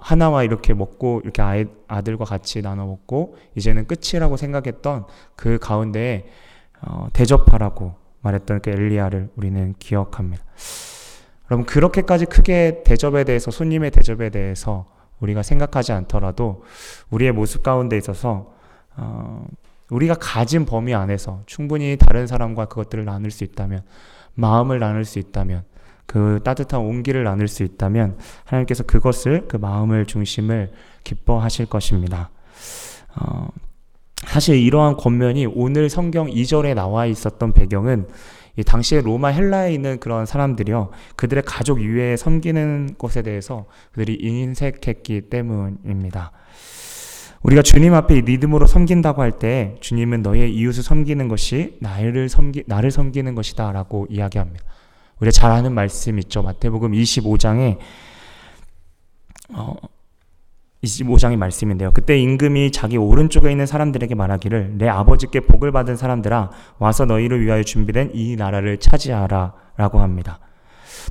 하나와 0.00 0.44
이렇게 0.44 0.74
먹고 0.74 1.20
이렇게 1.24 1.42
아이, 1.42 1.66
아들과 1.88 2.24
같이 2.24 2.62
나눠 2.62 2.86
먹고 2.86 3.36
이제는 3.56 3.86
끝이라고 3.86 4.36
생각했던 4.36 5.06
그 5.34 5.58
가운데에 5.58 6.26
어, 6.82 7.08
대접하라고 7.12 7.94
말했던 8.20 8.60
그 8.60 8.70
엘리야를 8.70 9.30
우리는 9.36 9.74
기억합니다. 9.78 10.42
여러분 11.50 11.66
그렇게까지 11.66 12.26
크게 12.26 12.82
대접에 12.84 13.24
대해서 13.24 13.50
손님의 13.50 13.90
대접에 13.90 14.30
대해서 14.30 14.86
우리가 15.20 15.42
생각하지 15.42 15.92
않더라도 15.92 16.64
우리의 17.10 17.32
모습 17.32 17.62
가운데 17.62 17.96
있어서 17.96 18.54
어, 18.96 19.46
우리가 19.90 20.14
가진 20.14 20.64
범위 20.64 20.94
안에서 20.94 21.42
충분히 21.46 21.96
다른 21.98 22.26
사람과 22.26 22.66
그것들을 22.66 23.04
나눌 23.04 23.30
수 23.30 23.44
있다면 23.44 23.82
마음을 24.34 24.78
나눌 24.78 25.04
수 25.04 25.18
있다면 25.18 25.64
그 26.12 26.40
따뜻한 26.44 26.78
온기를 26.78 27.24
나눌 27.24 27.48
수 27.48 27.62
있다면 27.62 28.18
하나님께서 28.44 28.84
그것을 28.84 29.48
그 29.48 29.56
마음을 29.56 30.04
중심을 30.04 30.70
기뻐하실 31.04 31.66
것입니다. 31.66 32.28
어, 33.16 33.48
사실 34.26 34.56
이러한 34.56 34.98
권면이 34.98 35.46
오늘 35.46 35.88
성경 35.88 36.26
2절에 36.26 36.74
나와 36.74 37.06
있었던 37.06 37.54
배경은 37.54 38.08
이 38.58 38.62
당시에 38.62 39.00
로마 39.00 39.28
헬라에 39.28 39.72
있는 39.72 39.98
그런 40.00 40.26
사람들이요. 40.26 40.90
그들의 41.16 41.44
가족 41.46 41.80
이외에 41.80 42.18
섬기는 42.18 42.96
것에 42.98 43.22
대해서 43.22 43.64
그들이 43.92 44.18
인색했기 44.20 45.30
때문입니다. 45.30 46.32
우리가 47.42 47.62
주님 47.62 47.94
앞에 47.94 48.20
믿음으로 48.20 48.66
섬긴다고 48.66 49.22
할 49.22 49.38
때 49.38 49.76
주님은 49.80 50.20
너의 50.20 50.54
이웃을 50.54 50.82
섬기는 50.82 51.26
것이 51.28 51.78
나를 51.80 52.28
섬기 52.28 52.64
나를 52.66 52.90
섬기는 52.90 53.34
것이다라고 53.34 54.08
이야기합니다. 54.10 54.62
우리가 55.22 55.30
잘 55.30 55.52
아는 55.52 55.72
말씀 55.72 56.18
있죠. 56.18 56.42
마태복음 56.42 56.92
25장에 56.92 57.78
어 59.54 59.76
25장의 60.82 61.36
말씀인데요. 61.36 61.92
그때 61.92 62.18
임금이 62.18 62.72
자기 62.72 62.96
오른쪽에 62.96 63.50
있는 63.50 63.66
사람들에게 63.66 64.16
말하기를 64.16 64.78
내 64.78 64.88
아버지께 64.88 65.40
복을 65.40 65.70
받은 65.70 65.96
사람들아 65.96 66.50
와서 66.80 67.04
너희를 67.04 67.40
위하여 67.40 67.62
준비된 67.62 68.10
이 68.14 68.34
나라를 68.34 68.78
차지하라 68.78 69.54
라고 69.76 70.00
합니다. 70.00 70.40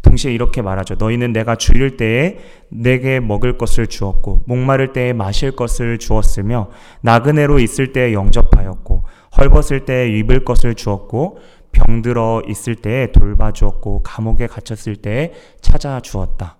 동시에 0.01 0.33
이렇게 0.33 0.61
말하죠. 0.61 0.95
너희는 0.95 1.31
내가 1.31 1.55
줄일 1.55 1.95
때에 1.95 2.37
내게 2.69 3.21
먹을 3.21 3.57
것을 3.57 3.87
주었고 3.87 4.41
목마를 4.45 4.91
때에 4.91 5.13
마실 5.13 5.51
것을 5.55 5.99
주었으며 5.99 6.69
나그네로 7.01 7.59
있을 7.59 7.93
때에 7.93 8.11
영접하였고 8.11 9.03
헐벗을 9.37 9.85
때에 9.85 10.09
입을 10.17 10.43
것을 10.43 10.75
주었고 10.75 11.39
병들어 11.71 12.43
있을 12.47 12.75
때에 12.75 13.11
돌봐주었고 13.11 14.03
감옥에 14.03 14.47
갇혔을 14.47 14.95
때에 14.97 15.33
찾아주었다. 15.61 16.57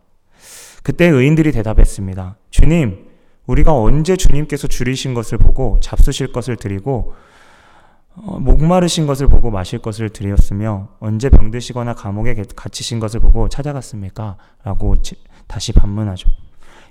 그때 0.83 1.07
의인들이 1.07 1.51
대답했습니다. 1.51 2.37
주님, 2.49 3.07
우리가 3.45 3.73
언제 3.73 4.15
주님께서 4.15 4.67
줄이신 4.67 5.13
것을 5.13 5.37
보고 5.37 5.79
잡수실 5.79 6.31
것을 6.31 6.55
드리고 6.55 7.13
어, 8.15 8.39
목마르신 8.39 9.07
것을 9.07 9.27
보고 9.27 9.51
마실 9.51 9.79
것을 9.79 10.09
드렸으며 10.09 10.89
언제 10.99 11.29
병드시거나 11.29 11.93
감옥에 11.93 12.35
갇히신 12.55 12.99
것을 12.99 13.19
보고 13.19 13.47
찾아갔습니까? 13.47 14.37
라고 14.63 15.01
지, 15.01 15.15
다시 15.47 15.71
반문하죠. 15.71 16.29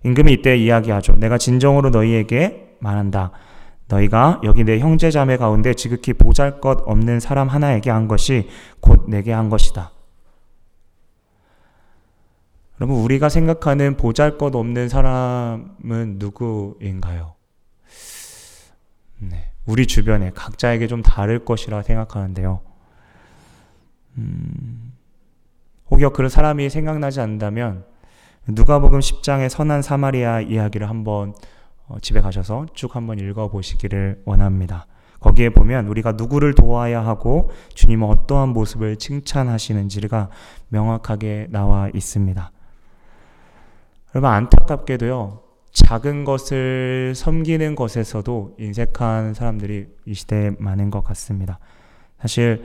임금이 0.05 0.33
이때 0.33 0.57
이야기하죠. 0.57 1.17
내가 1.17 1.37
진정으로 1.37 1.91
너희에게 1.91 2.77
말한다. 2.81 3.33
너희가 3.91 4.41
여기 4.45 4.65
내 4.65 4.79
형제 4.79 5.11
자매 5.11 5.37
가운데 5.37 5.75
지극히 5.75 6.13
보잘 6.13 6.61
것 6.61 6.83
없는 6.87 7.21
사람 7.21 7.49
하나에게 7.49 7.91
한 7.91 8.09
것이 8.09 8.49
곧 8.81 9.05
내게 9.09 9.33
한 9.33 9.51
것이다. 9.51 9.93
여러분, 12.81 13.03
우리가 13.03 13.29
생각하는 13.29 13.97
보잘 13.97 14.39
것 14.39 14.55
없는 14.55 14.89
사람은 14.89 16.17
누구인가요? 16.19 17.35
네. 19.19 19.51
우리 19.67 19.87
주변에 19.87 20.31
각자에게 20.35 20.87
좀 20.87 21.03
다를 21.03 21.45
것이라 21.45 21.83
생각하는데요. 21.83 22.61
음, 24.17 24.93
혹여 25.91 26.11
그런 26.11 26.31
사람이 26.31 26.71
생각나지 26.71 27.21
않는다면 27.21 27.85
누가복음 28.49 29.01
10장의 29.01 29.49
선한 29.51 29.83
사마리아 29.83 30.41
이야기를 30.41 30.89
한번 30.89 31.31
어, 31.31 31.35
집에 32.01 32.21
가셔서 32.21 32.67
쭉 32.75 32.95
한번 32.97 33.19
읽어 33.19 33.49
보시기를 33.49 34.23
원합니다. 34.25 34.87
거기에 35.21 35.51
보면 35.51 35.87
우리가 35.87 36.13
누구를 36.13 36.55
도와야 36.55 37.05
하고 37.05 37.51
주님은 37.75 38.09
어떠한 38.09 38.51
모습을 38.51 38.97
칭찬하시는지가 38.97 40.31
명확하게 40.69 41.49
나와 41.51 41.91
있습니다. 41.95 42.51
여러분 44.15 44.31
안타깝게도요. 44.31 45.43
작은 45.73 46.25
것을 46.25 47.13
섬기는 47.15 47.75
것에서도 47.77 48.57
인색한 48.59 49.35
사람들이 49.35 49.87
이 50.07 50.15
시대에 50.15 50.51
많은 50.59 50.91
것 50.91 51.05
같습니다. 51.05 51.59
사실 52.21 52.65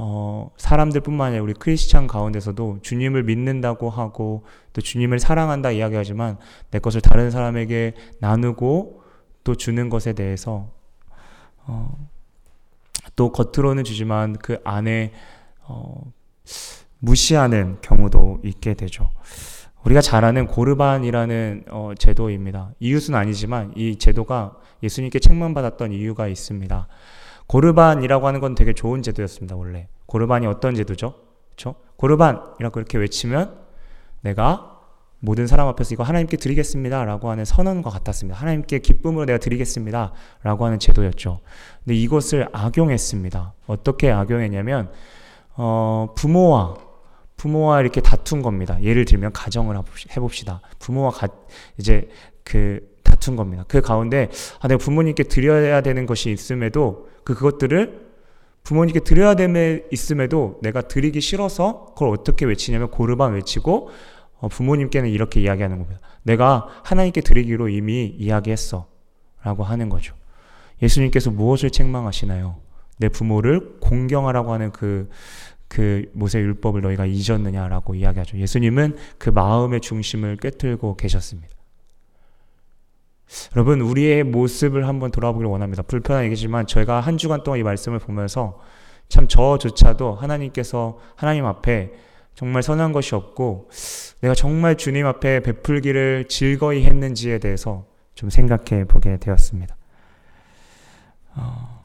어, 0.00 0.52
사람들뿐만 0.56 1.26
아니라 1.26 1.42
우리 1.42 1.54
크리스찬 1.54 2.06
가운데서도 2.06 2.78
주님을 2.82 3.24
믿는다고 3.24 3.90
하고 3.90 4.44
또 4.72 4.80
주님을 4.80 5.18
사랑한다 5.18 5.72
이야기하지만 5.72 6.38
내 6.70 6.78
것을 6.78 7.00
다른 7.00 7.32
사람에게 7.32 7.94
나누고 8.20 9.02
또 9.42 9.56
주는 9.56 9.88
것에 9.88 10.12
대해서 10.12 10.70
어, 11.66 11.98
또 13.16 13.32
겉으로는 13.32 13.82
주지만 13.82 14.36
그 14.36 14.58
안에 14.62 15.12
어, 15.64 16.00
무시하는 17.00 17.78
경우도 17.82 18.42
있게 18.44 18.74
되죠. 18.74 19.10
우리가 19.82 20.00
잘 20.00 20.24
아는 20.24 20.46
고르반이라는 20.46 21.64
어, 21.70 21.90
제도입니다. 21.98 22.70
이웃은 22.78 23.16
아니지만 23.16 23.72
이 23.74 23.96
제도가 23.96 24.58
예수님께 24.80 25.18
책망받았던 25.18 25.90
이유가 25.90 26.28
있습니다. 26.28 26.86
고르반이라고 27.48 28.26
하는 28.26 28.40
건 28.40 28.54
되게 28.54 28.72
좋은 28.72 29.02
제도였습니다, 29.02 29.56
원래. 29.56 29.88
고르반이 30.06 30.46
어떤 30.46 30.74
제도죠? 30.74 31.14
그렇죠? 31.50 31.74
고르반이라고 31.96 32.78
이렇게 32.78 32.98
외치면 32.98 33.58
내가 34.20 34.78
모든 35.20 35.46
사람 35.46 35.66
앞에서 35.68 35.94
이거 35.94 36.04
하나님께 36.04 36.36
드리겠습니다. 36.36 37.04
라고 37.04 37.30
하는 37.30 37.44
선언과 37.44 37.90
같았습니다. 37.90 38.38
하나님께 38.38 38.78
기쁨으로 38.78 39.26
내가 39.26 39.38
드리겠습니다. 39.38 40.12
라고 40.42 40.64
하는 40.64 40.78
제도였죠. 40.78 41.40
근데 41.84 41.96
이것을 41.96 42.48
악용했습니다. 42.52 43.54
어떻게 43.66 44.12
악용했냐면, 44.12 44.92
어, 45.56 46.14
부모와, 46.16 46.76
부모와 47.36 47.80
이렇게 47.80 48.00
다툰 48.00 48.42
겁니다. 48.42 48.80
예를 48.82 49.04
들면 49.04 49.32
가정을 49.32 49.76
해봅시다. 50.16 50.60
부모와 50.78 51.10
가, 51.10 51.28
이제 51.78 52.08
그 52.44 52.87
다툰 53.08 53.36
겁니다. 53.36 53.64
그 53.68 53.80
가운데, 53.80 54.28
아, 54.60 54.68
내가 54.68 54.78
부모님께 54.78 55.24
드려야 55.24 55.80
되는 55.80 56.06
것이 56.06 56.30
있음에도 56.30 57.08
그, 57.24 57.34
그것들을 57.34 58.08
부모님께 58.64 59.00
드려야 59.00 59.34
됨에 59.34 59.84
있음에도 59.90 60.58
내가 60.62 60.82
드리기 60.82 61.20
싫어서 61.20 61.86
그걸 61.94 62.10
어떻게 62.10 62.44
외치냐면 62.44 62.90
고르반 62.90 63.32
외치고 63.32 63.88
어, 64.40 64.48
부모님께는 64.48 65.08
이렇게 65.08 65.40
이야기하는 65.40 65.78
겁니다. 65.78 66.00
내가 66.22 66.68
하나님께 66.84 67.22
드리기로 67.22 67.68
이미 67.70 68.14
이야기했어. 68.18 68.86
라고 69.42 69.64
하는 69.64 69.88
거죠. 69.88 70.14
예수님께서 70.82 71.30
무엇을 71.30 71.70
책망하시나요? 71.70 72.56
내 72.98 73.08
부모를 73.08 73.78
공경하라고 73.80 74.52
하는 74.52 74.70
그, 74.72 75.08
그 75.68 76.10
모세 76.12 76.38
율법을 76.40 76.82
너희가 76.82 77.06
잊었느냐라고 77.06 77.94
이야기하죠. 77.94 78.38
예수님은 78.38 78.96
그 79.16 79.30
마음의 79.30 79.80
중심을 79.80 80.36
꿰뚫고 80.36 80.96
계셨습니다. 80.96 81.57
여러분, 83.54 83.80
우리의 83.80 84.24
모습을 84.24 84.86
한번 84.86 85.10
돌아보기를 85.10 85.50
원합니다. 85.50 85.82
불편한 85.82 86.24
얘기지만 86.24 86.66
저희가 86.66 87.00
한 87.00 87.18
주간 87.18 87.42
동안 87.42 87.60
이 87.60 87.62
말씀을 87.62 87.98
보면서 87.98 88.60
참 89.08 89.26
저조차도 89.26 90.14
하나님께서 90.14 90.98
하나님 91.16 91.46
앞에 91.46 91.92
정말 92.34 92.62
선한 92.62 92.92
것이 92.92 93.14
없고 93.14 93.68
내가 94.20 94.34
정말 94.34 94.76
주님 94.76 95.06
앞에 95.06 95.40
베풀기를 95.40 96.26
즐거이 96.28 96.84
했는지에 96.84 97.38
대해서 97.38 97.86
좀 98.14 98.30
생각해 98.30 98.84
보게 98.84 99.16
되었습니다. 99.16 99.76
어, 101.34 101.84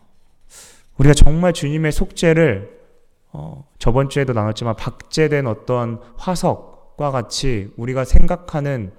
우리가 0.98 1.14
정말 1.14 1.54
주님의 1.54 1.92
속죄를 1.92 2.84
어, 3.32 3.68
저번 3.80 4.10
주에도 4.10 4.34
나눴지만 4.34 4.76
박제된 4.76 5.48
어떤 5.48 6.00
화석과 6.18 7.12
같이 7.12 7.72
우리가 7.78 8.06
생각하는 8.06 8.92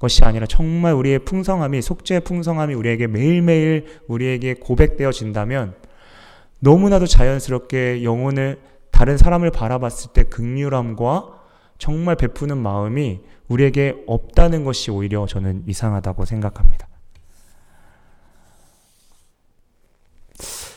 것이 0.00 0.24
아니라 0.24 0.46
정말 0.46 0.94
우리의 0.94 1.20
풍성함이 1.20 1.82
속죄의 1.82 2.22
풍성함이 2.22 2.74
우리에게 2.74 3.06
매일매일 3.06 4.00
우리에게 4.08 4.54
고백되어진다면 4.54 5.74
너무나도 6.58 7.06
자연스럽게 7.06 8.02
영혼을 8.02 8.58
다른 8.90 9.16
사람을 9.16 9.50
바라봤을 9.50 10.12
때 10.14 10.24
극률함과 10.24 11.38
정말 11.78 12.16
베푸는 12.16 12.58
마음이 12.58 13.20
우리에게 13.48 14.04
없다는 14.06 14.64
것이 14.64 14.90
오히려 14.90 15.26
저는 15.26 15.64
이상하다고 15.66 16.24
생각합니다. 16.24 16.88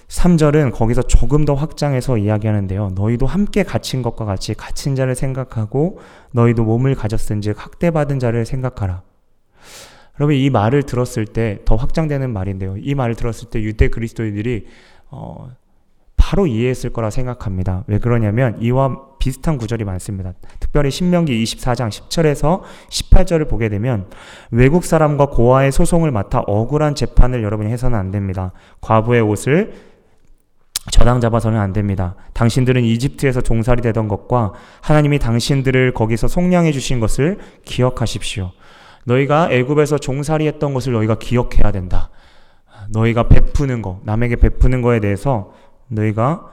3절은 0.07 0.73
거기서 0.73 1.03
조금 1.03 1.43
더 1.43 1.53
확장해서 1.53 2.17
이야기하는데요. 2.17 2.91
너희도 2.95 3.25
함께 3.25 3.63
갇힌 3.63 4.01
것과 4.01 4.25
같이 4.25 4.53
갇힌 4.53 4.95
자를 4.95 5.15
생각하고 5.15 5.99
너희도 6.31 6.63
몸을 6.63 6.95
가졌은즉 6.95 7.55
학대받은 7.57 8.19
자를 8.19 8.45
생각하라. 8.45 9.01
여러분 10.19 10.35
이 10.35 10.49
말을 10.49 10.83
들었을 10.83 11.25
때 11.25 11.59
더 11.65 11.75
확장되는 11.75 12.31
말인데요. 12.31 12.75
이 12.77 12.95
말을 12.95 13.15
들었을 13.15 13.49
때 13.49 13.61
유대 13.61 13.87
그리스도인들이 13.87 14.67
어, 15.09 15.51
바로 16.17 16.47
이해했을 16.47 16.91
거라 16.91 17.09
생각합니다. 17.09 17.83
왜 17.87 17.97
그러냐면 17.97 18.57
이와 18.61 19.17
비슷한 19.19 19.57
구절이 19.57 19.83
많습니다. 19.83 20.33
특별히 20.59 20.89
신명기 20.89 21.43
24장 21.43 21.89
10절에서 21.89 22.61
18절을 22.89 23.49
보게 23.49 23.69
되면 23.69 24.09
외국 24.51 24.85
사람과 24.85 25.27
고아의 25.27 25.71
소송을 25.71 26.11
맡아 26.11 26.39
억울한 26.39 26.95
재판을 26.95 27.43
여러분이 27.43 27.71
해서는 27.71 27.97
안 27.97 28.11
됩니다. 28.11 28.51
과부의 28.81 29.21
옷을 29.21 29.73
저당 30.91 31.21
잡아서는 31.21 31.59
안 31.59 31.71
됩니다. 31.71 32.15
당신들은 32.33 32.83
이집트에서 32.83 33.41
종살이 33.41 33.81
되던 33.81 34.07
것과 34.07 34.53
하나님이 34.81 35.19
당신들을 35.19 35.93
거기서 35.93 36.27
속량해 36.27 36.71
주신 36.71 36.99
것을 36.99 37.39
기억하십시오. 37.63 38.51
너희가 39.05 39.51
애굽에서 39.51 39.97
종살이 39.97 40.47
했던 40.47 40.73
것을 40.73 40.93
너희가 40.93 41.15
기억해야 41.15 41.71
된다. 41.71 42.09
너희가 42.89 43.27
베푸는 43.27 43.81
거, 43.81 44.01
남에게 44.03 44.35
베푸는 44.35 44.81
거에 44.81 44.99
대해서 44.99 45.53
너희가 45.87 46.51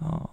어, 0.00 0.24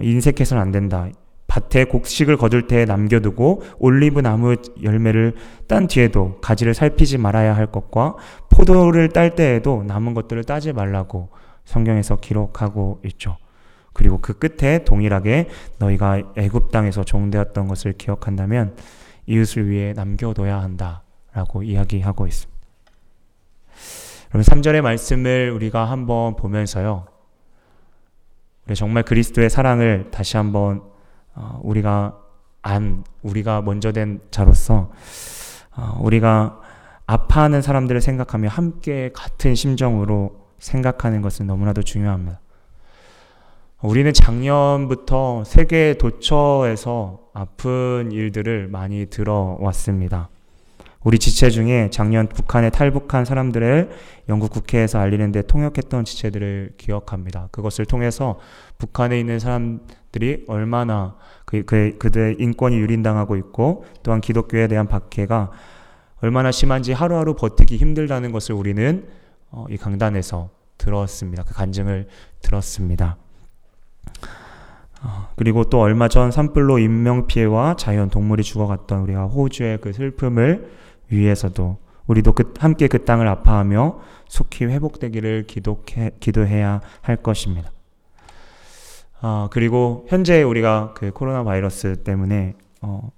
인색해서는 0.00 0.60
안 0.62 0.70
된다. 0.70 1.08
밭에 1.46 1.84
곡식을 1.84 2.36
거둘 2.36 2.66
때 2.66 2.84
남겨두고 2.84 3.62
올리브 3.78 4.20
나무 4.20 4.56
열매를 4.82 5.34
딴 5.68 5.86
뒤에도 5.86 6.38
가지를 6.40 6.74
살피지 6.74 7.18
말아야 7.18 7.54
할 7.54 7.66
것과 7.66 8.16
포도를 8.50 9.10
딸 9.10 9.34
때에도 9.34 9.84
남은 9.86 10.14
것들을 10.14 10.42
따지 10.44 10.72
말라고 10.72 11.28
성경에서 11.64 12.16
기록하고 12.16 13.00
있죠. 13.04 13.36
그리고 13.92 14.18
그 14.20 14.38
끝에 14.38 14.84
동일하게 14.84 15.48
너희가 15.78 16.22
애굽 16.36 16.72
땅에서 16.72 17.04
종되었던 17.04 17.68
것을 17.68 17.92
기억한다면 17.92 18.74
이웃을 19.26 19.68
위해 19.68 19.92
남겨둬야 19.92 20.60
한다라고 20.60 21.62
이야기하고 21.62 22.26
있습니다. 22.26 22.54
그럼 24.28 24.42
3절의 24.42 24.80
말씀을 24.82 25.50
우리가 25.50 25.84
한번 25.84 26.36
보면서요. 26.36 27.06
우리 28.66 28.74
정말 28.74 29.02
그리스도의 29.02 29.50
사랑을 29.50 30.10
다시 30.10 30.36
한번 30.36 30.82
어, 31.34 31.60
우리가 31.62 32.18
안 32.62 33.04
우리가 33.22 33.62
먼저 33.62 33.92
된 33.92 34.20
자로서 34.30 34.90
어, 35.76 35.98
우리가 36.00 36.60
아파하는 37.06 37.60
사람들을 37.60 38.00
생각하며 38.00 38.48
함께 38.48 39.10
같은 39.14 39.54
심정으로 39.54 40.44
생각하는 40.58 41.20
것은 41.20 41.46
너무나도 41.46 41.82
중요합니다. 41.82 42.40
우리는 43.84 44.14
작년부터 44.14 45.44
세계 45.44 45.98
도처에서 45.98 47.20
아픈 47.34 48.12
일들을 48.12 48.66
많이 48.68 49.04
들어왔습니다. 49.10 50.30
우리 51.02 51.18
지체 51.18 51.50
중에 51.50 51.90
작년 51.90 52.26
북한에 52.26 52.70
탈북한 52.70 53.26
사람들을 53.26 53.90
영국 54.30 54.52
국회에서 54.52 55.00
알리는데 55.00 55.42
통역했던 55.42 56.06
지체들을 56.06 56.76
기억합니다. 56.78 57.50
그것을 57.50 57.84
통해서 57.84 58.38
북한에 58.78 59.20
있는 59.20 59.38
사람들이 59.38 60.44
얼마나 60.48 61.16
그, 61.44 61.62
그, 61.66 61.98
그들의 61.98 62.36
인권이 62.38 62.78
유린당하고 62.78 63.36
있고 63.36 63.84
또한 64.02 64.22
기독교에 64.22 64.66
대한 64.66 64.88
박해가 64.88 65.50
얼마나 66.22 66.52
심한지 66.52 66.94
하루하루 66.94 67.34
버티기 67.34 67.76
힘들다는 67.76 68.32
것을 68.32 68.54
우리는 68.54 69.06
어, 69.50 69.66
이 69.68 69.76
강단에서 69.76 70.48
들었습니다. 70.78 71.42
그 71.42 71.52
간증을 71.52 72.08
들었습니다. 72.40 73.18
어, 75.02 75.28
그리고 75.36 75.64
또 75.64 75.80
얼마 75.80 76.08
전 76.08 76.30
산불로 76.30 76.78
인명피해와 76.78 77.76
자연 77.76 78.10
동물이 78.10 78.42
죽어갔던 78.42 79.00
우리가 79.00 79.24
호주의 79.24 79.78
그 79.80 79.92
슬픔을 79.92 80.70
위해서도 81.08 81.78
우리도 82.06 82.32
그, 82.32 82.54
함께 82.58 82.88
그 82.88 83.04
땅을 83.04 83.26
아파하며 83.28 84.00
속히 84.28 84.64
회복되기를 84.66 85.46
기도해, 85.46 86.12
기도해야 86.20 86.80
할 87.02 87.16
것입니다. 87.16 87.70
어, 89.22 89.48
그리고 89.50 90.04
현재 90.08 90.42
우리가 90.42 90.92
그 90.94 91.10
코로나 91.10 91.44
바이러스 91.44 92.02
때문에 92.02 92.54
어, 92.82 93.10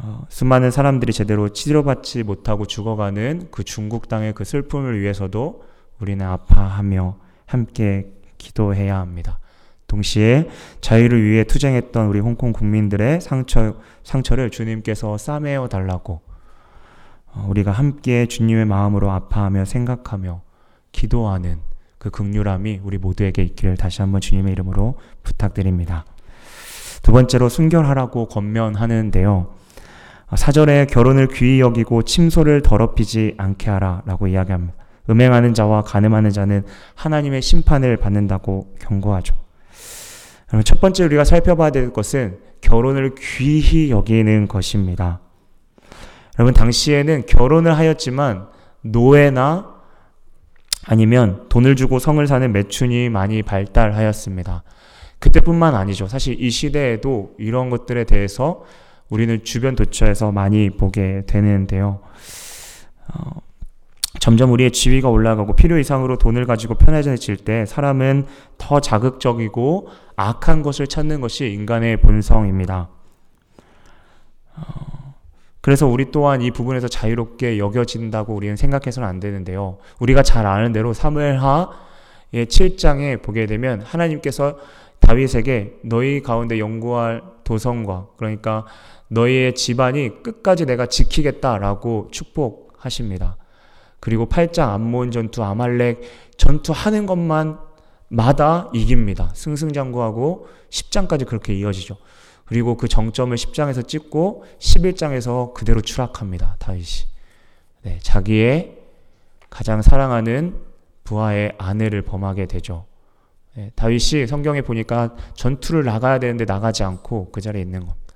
어, 0.00 0.24
수많은 0.28 0.70
사람들이 0.70 1.12
제대로 1.12 1.48
치료받지 1.48 2.22
못하고 2.22 2.66
죽어가는 2.66 3.48
그 3.50 3.64
중국 3.64 4.08
땅의 4.08 4.32
그 4.32 4.44
슬픔을 4.44 5.00
위해서도 5.00 5.64
우리는 6.00 6.24
아파하며 6.24 7.16
함께 7.46 8.10
기도해야 8.38 8.98
합니다. 8.98 9.38
동시에 9.88 10.48
자유를 10.80 11.24
위해 11.24 11.44
투쟁했던 11.44 12.06
우리 12.06 12.20
홍콩 12.20 12.52
국민들의 12.52 13.20
상처, 13.20 13.74
상처를 14.04 14.50
주님께서 14.50 15.18
싸매어 15.18 15.68
달라고 15.68 16.20
어, 17.26 17.46
우리가 17.48 17.72
함께 17.72 18.26
주님의 18.26 18.66
마음으로 18.66 19.10
아파하며 19.10 19.64
생각하며 19.64 20.42
기도하는 20.92 21.58
그 21.98 22.10
극률함이 22.10 22.80
우리 22.84 22.98
모두에게 22.98 23.42
있기를 23.42 23.76
다시 23.76 24.02
한번 24.02 24.20
주님의 24.20 24.52
이름으로 24.52 24.98
부탁드립니다. 25.22 26.04
두 27.02 27.12
번째로 27.12 27.48
순결하라고 27.48 28.28
건면하는데요. 28.28 29.54
사절에 30.36 30.86
결혼을 30.86 31.28
귀히 31.28 31.60
여기고 31.60 32.02
침소를 32.02 32.60
더럽히지 32.62 33.34
않게 33.38 33.70
하라라고 33.70 34.26
이야기합니다. 34.28 34.74
음행하는 35.08 35.54
자와 35.54 35.82
가늠하는 35.82 36.30
자는 36.30 36.64
하나님의 36.94 37.40
심판을 37.40 37.96
받는다고 37.96 38.74
경고하죠. 38.80 39.47
첫 40.64 40.80
번째 40.80 41.04
우리가 41.04 41.24
살펴봐야 41.24 41.70
될 41.70 41.92
것은 41.92 42.38
결혼을 42.60 43.14
귀히 43.16 43.90
여기는 43.90 44.48
것입니다. 44.48 45.20
여러분 46.38 46.54
당시에는 46.54 47.26
결혼을 47.26 47.76
하였지만 47.76 48.48
노예나 48.82 49.74
아니면 50.86 51.46
돈을 51.48 51.76
주고 51.76 51.98
성을 51.98 52.24
사는 52.26 52.50
매춘이 52.52 53.10
많이 53.10 53.42
발달하였습니다. 53.42 54.62
그때뿐만 55.18 55.74
아니죠. 55.74 56.06
사실 56.06 56.40
이 56.40 56.48
시대에도 56.48 57.34
이런 57.38 57.70
것들에 57.70 58.04
대해서 58.04 58.64
우리는 59.10 59.42
주변 59.44 59.74
도처에서 59.74 60.32
많이 60.32 60.70
보게 60.70 61.24
되는데요. 61.26 62.00
어, 63.12 63.40
점점 64.20 64.52
우리의 64.52 64.70
지위가 64.70 65.08
올라가고 65.08 65.56
필요 65.56 65.78
이상으로 65.78 66.18
돈을 66.18 66.46
가지고 66.46 66.74
편해질 66.74 67.36
때 67.38 67.66
사람은 67.66 68.26
더 68.56 68.80
자극적이고 68.80 69.88
악한 70.18 70.62
것을 70.62 70.88
찾는 70.88 71.20
것이 71.20 71.46
인간의 71.46 71.98
본성입니다. 71.98 72.88
어, 74.56 75.14
그래서 75.60 75.86
우리 75.86 76.10
또한 76.10 76.42
이 76.42 76.50
부분에서 76.50 76.88
자유롭게 76.88 77.58
여겨진다고 77.58 78.34
우리는 78.34 78.56
생각해서는 78.56 79.08
안 79.08 79.20
되는데요. 79.20 79.78
우리가 80.00 80.24
잘 80.24 80.44
아는 80.44 80.72
대로 80.72 80.92
사무엘하 80.92 81.70
7장에 82.34 83.22
보게 83.22 83.46
되면 83.46 83.80
하나님께서 83.80 84.58
다윗에게 84.98 85.78
너희 85.84 86.20
가운데 86.20 86.58
연구할 86.58 87.22
도성과 87.44 88.08
그러니까 88.16 88.66
너희의 89.06 89.54
집안이 89.54 90.24
끝까지 90.24 90.66
내가 90.66 90.86
지키겠다라고 90.86 92.08
축복하십니다. 92.10 93.36
그리고 94.00 94.26
8장 94.26 94.70
암몬 94.70 95.12
전투, 95.12 95.44
아말렉 95.44 96.00
전투하는 96.36 97.06
것만 97.06 97.67
마다 98.08 98.70
이깁니다. 98.72 99.30
승승장구하고 99.34 100.48
10장까지 100.70 101.26
그렇게 101.26 101.54
이어지죠. 101.54 101.96
그리고 102.46 102.76
그 102.76 102.88
정점을 102.88 103.36
10장에서 103.36 103.86
찍고 103.86 104.44
11장에서 104.58 105.52
그대로 105.52 105.82
추락합니다. 105.82 106.56
다윗이. 106.58 107.06
네, 107.82 107.98
자기의 108.02 108.78
가장 109.50 109.82
사랑하는 109.82 110.58
부하의 111.04 111.54
아내를 111.58 112.02
범하게 112.02 112.46
되죠. 112.46 112.86
네, 113.54 113.70
다윗이 113.74 114.26
성경에 114.26 114.62
보니까 114.62 115.14
전투를 115.34 115.84
나가야 115.84 116.18
되는데 116.18 116.44
나가지 116.44 116.84
않고 116.84 117.30
그 117.32 117.40
자리에 117.40 117.60
있는 117.60 117.80
겁니다. 117.80 118.14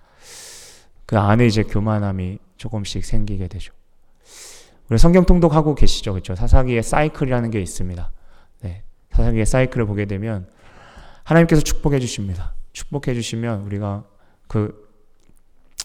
그 1.05 1.19
안에 1.19 1.47
이제 1.47 1.63
교만함이 1.63 2.39
조금씩 2.57 3.05
생기게 3.05 3.49
되죠. 3.49 3.73
우리 4.89 4.99
성경 4.99 5.25
통독하고 5.27 5.75
계시죠, 5.75 6.13
그렇죠? 6.13 6.35
사사기의 6.35 6.83
사이클이라는 6.83 7.51
게 7.51 7.61
있습니다. 7.61 8.11
네, 9.13 9.17
사사기의 9.17 9.47
사이클을 9.47 9.87
보게 9.87 10.07
되면 10.07 10.47
하나님께서 11.25 11.63
축복해 11.63 11.99
주십니다. 12.01 12.55
축복해 12.73 13.15
주시면 13.15 13.63
우리가 13.63 14.05
그 14.49 14.91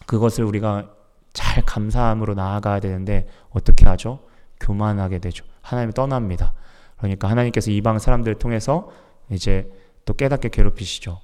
그것을 0.05 0.43
우리가 0.45 0.89
잘 1.33 1.63
감사함으로 1.65 2.33
나아가야 2.33 2.79
되는데 2.79 3.27
어떻게 3.49 3.85
하죠? 3.85 4.19
교만하게 4.59 5.19
되죠. 5.19 5.45
하나님이 5.61 5.93
떠납니다. 5.93 6.53
그러니까 6.97 7.29
하나님께서 7.29 7.71
이방 7.71 7.99
사람들을 7.99 8.39
통해서 8.39 8.89
이제 9.29 9.69
또 10.05 10.13
깨닫게 10.13 10.49
괴롭히시죠. 10.49 11.19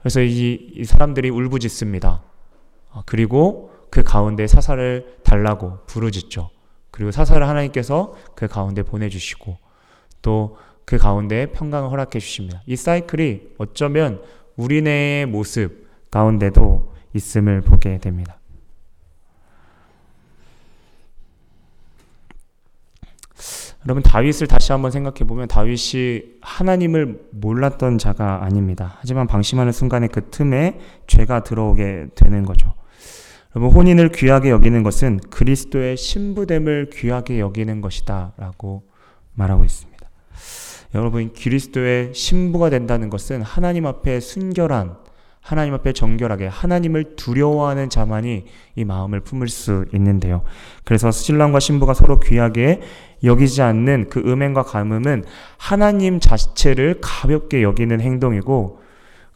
그래서 0.00 0.20
이, 0.20 0.72
이 0.74 0.84
사람들이 0.84 1.30
울부짖습니다. 1.30 2.22
아, 2.90 3.02
그리고 3.06 3.72
그 3.90 4.02
가운데 4.02 4.46
사사를 4.46 5.18
달라고 5.22 5.78
부르짖죠. 5.86 6.50
그리고 6.90 7.10
사사를 7.10 7.46
하나님께서 7.46 8.14
그 8.34 8.48
가운데 8.48 8.82
보내주시고 8.82 9.56
또 10.20 10.56
그 10.92 10.98
가운데 10.98 11.46
평강을 11.46 11.90
허락해 11.90 12.18
주십니다. 12.18 12.60
이 12.66 12.76
사이클이 12.76 13.54
어쩌면 13.56 14.20
우리네의 14.56 15.24
모습 15.24 15.88
가운데도 16.10 16.92
있음을 17.14 17.62
보게 17.62 17.96
됩니다. 17.96 18.38
여러분 23.86 24.02
다윗을 24.02 24.48
다시 24.48 24.72
한번 24.72 24.90
생각해 24.90 25.20
보면 25.20 25.48
다윗이 25.48 26.24
하나님을 26.42 27.22
몰랐던 27.30 27.96
자가 27.96 28.44
아닙니다. 28.44 28.98
하지만 29.00 29.26
방심하는 29.26 29.72
순간에 29.72 30.08
그 30.08 30.28
틈에 30.28 30.78
죄가 31.06 31.42
들어오게 31.42 32.08
되는 32.14 32.44
거죠. 32.44 32.74
여러분 33.56 33.74
혼인을 33.74 34.12
귀하게 34.12 34.50
여기는 34.50 34.82
것은 34.82 35.20
그리스도의 35.30 35.96
신부됨을 35.96 36.90
귀하게 36.92 37.40
여기는 37.40 37.80
것이다라고 37.80 38.82
말하고 39.32 39.64
있습니다. 39.64 39.92
여러분 40.94 41.32
그리스도의 41.32 42.14
신부가 42.14 42.70
된다는 42.70 43.08
것은 43.08 43.42
하나님 43.42 43.86
앞에 43.86 44.20
순결한 44.20 44.96
하나님 45.42 45.74
앞에 45.74 45.92
정결하게 45.92 46.46
하나님을 46.46 47.16
두려워하는 47.16 47.90
자만이 47.90 48.44
이 48.76 48.84
마음을 48.84 49.20
품을 49.20 49.48
수 49.48 49.84
있는데요. 49.92 50.42
그래서 50.84 51.10
신랑과 51.10 51.58
신부가 51.58 51.94
서로 51.94 52.20
귀하게 52.20 52.80
여기지 53.24 53.60
않는 53.60 54.08
그 54.08 54.20
음행과 54.20 54.62
감음은 54.62 55.24
하나님 55.58 56.20
자체를 56.20 56.98
가볍게 57.00 57.62
여기는 57.62 58.00
행동이고 58.00 58.80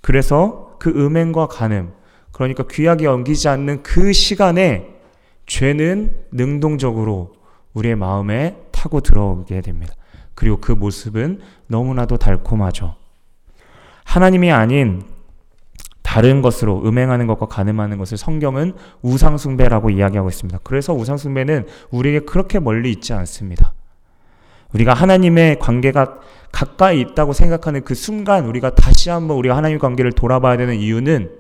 그래서 0.00 0.76
그 0.78 0.90
음행과 0.90 1.48
간음 1.48 1.92
그러니까 2.30 2.64
귀하게 2.70 3.08
엉기지 3.08 3.48
않는 3.48 3.82
그 3.82 4.12
시간에 4.12 4.94
죄는 5.46 6.14
능동적으로 6.30 7.34
우리의 7.74 7.96
마음에 7.96 8.56
타고 8.70 9.00
들어오게 9.00 9.60
됩니다. 9.60 9.92
그리고 10.36 10.58
그 10.58 10.70
모습은 10.70 11.40
너무나도 11.66 12.18
달콤하죠. 12.18 12.94
하나님이 14.04 14.52
아닌 14.52 15.02
다른 16.02 16.40
것으로 16.40 16.82
음행하는 16.86 17.26
것과 17.26 17.46
가늠하는 17.46 17.98
것을 17.98 18.16
성경은 18.16 18.74
우상숭배라고 19.02 19.90
이야기하고 19.90 20.28
있습니다. 20.28 20.60
그래서 20.62 20.94
우상숭배는 20.94 21.66
우리에게 21.90 22.20
그렇게 22.20 22.60
멀리 22.60 22.92
있지 22.92 23.12
않습니다. 23.12 23.72
우리가 24.72 24.94
하나님의 24.94 25.58
관계가 25.58 26.20
가까이 26.52 27.00
있다고 27.00 27.32
생각하는 27.32 27.82
그 27.82 27.94
순간 27.94 28.46
우리가 28.46 28.74
다시 28.74 29.10
한번 29.10 29.36
우리가 29.38 29.56
하나님 29.56 29.78
관계를 29.78 30.12
돌아봐야 30.12 30.56
되는 30.56 30.76
이유는 30.76 31.30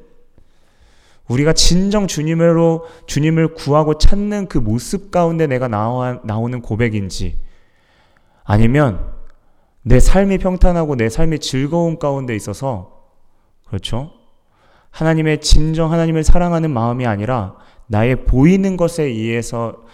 우리가 1.28 1.52
진정 1.52 2.06
주님으로 2.06 2.86
주님을 3.06 3.54
구하고 3.54 3.98
찾는 3.98 4.48
그 4.48 4.58
모습 4.58 5.10
가운데 5.10 5.46
내가 5.46 5.68
나와, 5.68 6.20
나오는 6.24 6.60
고백인지 6.60 7.45
아니면 8.46 9.12
내 9.82 10.00
삶이 10.00 10.38
평탄하고 10.38 10.96
내 10.96 11.08
삶이 11.08 11.40
즐거운 11.40 11.98
가운데 11.98 12.34
있어서 12.34 13.04
그렇죠? 13.66 14.12
하나님의 14.90 15.40
진정 15.40 15.92
하나님을 15.92 16.24
사랑하는 16.24 16.70
마음이 16.70 17.06
아니라 17.06 17.56
나의 17.88 18.24
보이는 18.24 18.76
것에 18.76 19.02
의해서 19.04 19.84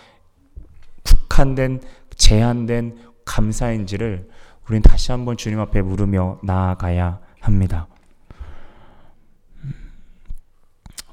국한된 1.02 1.80
제한된 2.14 2.98
감사인지를 3.24 4.28
우리는 4.66 4.82
다시 4.82 5.10
한번 5.10 5.36
주님 5.36 5.58
앞에 5.58 5.82
물으며 5.82 6.38
나아가야 6.42 7.20
합니다. 7.40 7.88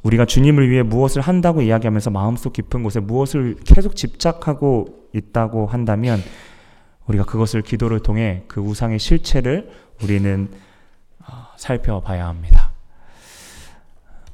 우리가 0.04 0.25
주님을 0.25 0.69
위해 0.69 0.84
무엇을 0.84 1.21
한다고 1.21 1.62
이야기하면서 1.62 2.12
마음속 2.12 2.54
깊은 2.54 2.84
곳에 2.84 2.99
무엇을 2.99 3.58
계속 3.65 3.95
집착하고 3.95 5.10
있다고 5.13 5.67
한다면 5.67 6.19
우리가 7.10 7.26
그것을 7.26 7.62
기도를 7.62 8.00
통해 8.00 8.43
그 8.48 8.62
우상의 8.62 9.00
실체를 9.00 9.69
우리는 10.04 10.50
어, 11.28 11.48
살펴봐야 11.58 12.28
합니다. 12.28 12.72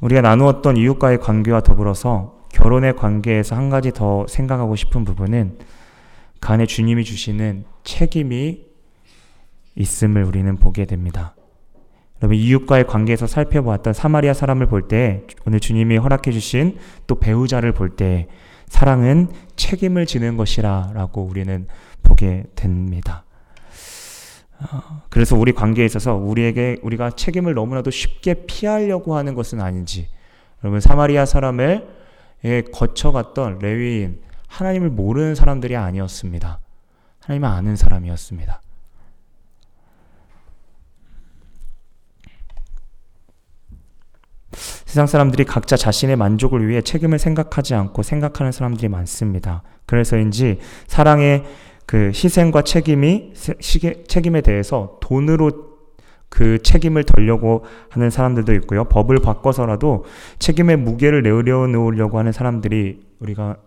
우리가 0.02 0.22
나누었던 0.22 0.78
이웃과의 0.78 1.20
관계와 1.20 1.62
더불어서 1.62 2.48
결혼의 2.52 2.96
관계에서 2.96 3.56
한 3.56 3.70
가지 3.70 3.92
더 3.92 4.28
생각하고 4.28 4.76
싶은 4.76 5.06
부분은 5.06 5.58
그 6.40 6.54
안에 6.54 6.66
주님이 6.66 7.04
주시는 7.06 7.66
책임이 7.84 8.66
있음을 9.76 10.24
우리는 10.24 10.56
보게 10.58 10.86
됩니다. 10.86 11.34
여러분 12.22 12.38
이웃과의 12.38 12.88
관계에서 12.88 13.28
살펴보았던 13.28 13.94
사마리아 13.94 14.34
사람을 14.34 14.68
볼 14.68 14.88
때 14.88 15.24
오늘 15.46 15.60
주님이 15.60 15.98
허락해 15.98 16.32
주신 16.32 16.78
또 17.08 17.20
배우자를 17.20 17.72
볼 17.74 17.96
때 17.96 18.28
사랑은 18.68 19.30
책임을 19.56 20.06
지는 20.06 20.38
것이라라고 20.38 21.24
우리는 21.24 21.68
보게 22.06 22.46
됩니다. 22.56 23.26
어, 24.60 25.04
그래서 25.10 25.36
우리 25.36 25.52
관계에 25.52 25.86
있어서 25.86 26.16
우리에게 26.16 26.78
우리가 26.82 27.12
책임을 27.12 27.54
너무나도 27.54 27.92
쉽게 27.92 28.46
피하려고 28.46 29.18
하는 29.18 29.36
것은 29.36 29.60
아닌지 29.60 30.08
여러분 30.64 30.80
사마리아 30.80 31.26
사람을 31.26 31.88
예, 32.46 32.62
거쳐갔던 32.62 33.60
레위인 33.60 34.22
하나님을 34.48 34.90
모르는 34.90 35.36
사람들이 35.36 35.76
아니었습니다. 35.76 36.60
하나님을 37.22 37.50
아는 37.50 37.76
사람이었습니다. 37.76 38.62
세상 44.96 45.08
사람들이 45.08 45.44
각자 45.44 45.76
자신의 45.76 46.16
만족을 46.16 46.68
위해 46.70 46.82
책임을 46.82 47.20
생각하지 47.20 47.74
않고 47.74 48.02
생각하는 48.02 48.54
사람들이 48.54 48.88
많습니다. 48.88 49.62
그래서인지 49.86 50.60
사랑의 50.88 51.44
그 51.86 52.08
희생과 52.08 52.64
책임이 52.64 53.34
시계, 53.60 54.04
책임에 54.04 54.42
대해서 54.42 54.98
돈으로 55.02 55.76
그 56.30 56.62
책임을 56.62 57.04
덜려고 57.04 57.64
하는 57.90 58.10
사람들도 58.10 58.54
있고요. 58.56 58.86
법을 58.86 59.20
바꿔서라도 59.20 60.06
책임의 60.40 60.78
무게를 60.78 61.24
내려놓으려고 61.24 62.20
하는 62.20 62.32
사람들이 62.32 63.02
우리가 63.20 63.58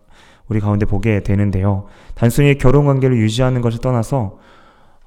우리 0.48 0.60
가운데 0.60 0.86
보게 0.86 1.22
되는데요. 1.22 1.86
단순히 2.14 2.58
결혼 2.58 2.86
관계를 2.86 3.16
유지하는 3.16 3.60
것을 3.60 3.80
떠나서 3.80 4.38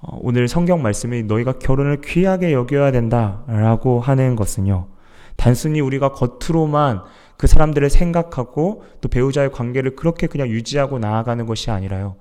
어, 0.01 0.17
오늘 0.21 0.47
성경 0.47 0.81
말씀이 0.81 1.23
너희가 1.23 1.53
결혼을 1.53 2.01
귀하게 2.01 2.53
여겨야 2.53 2.91
된다라고 2.91 3.99
하는 3.99 4.35
것은요. 4.35 4.87
단순히 5.35 5.81
우리가 5.81 6.11
겉으로만 6.13 7.01
그 7.37 7.47
사람들을 7.47 7.89
생각하고 7.89 8.83
또 9.01 9.09
배우자의 9.09 9.51
관계를 9.51 9.95
그렇게 9.95 10.27
그냥 10.27 10.47
유지하고 10.47 10.99
나아가는 10.99 11.45
것이 11.45 11.71
아니라요. 11.71 12.15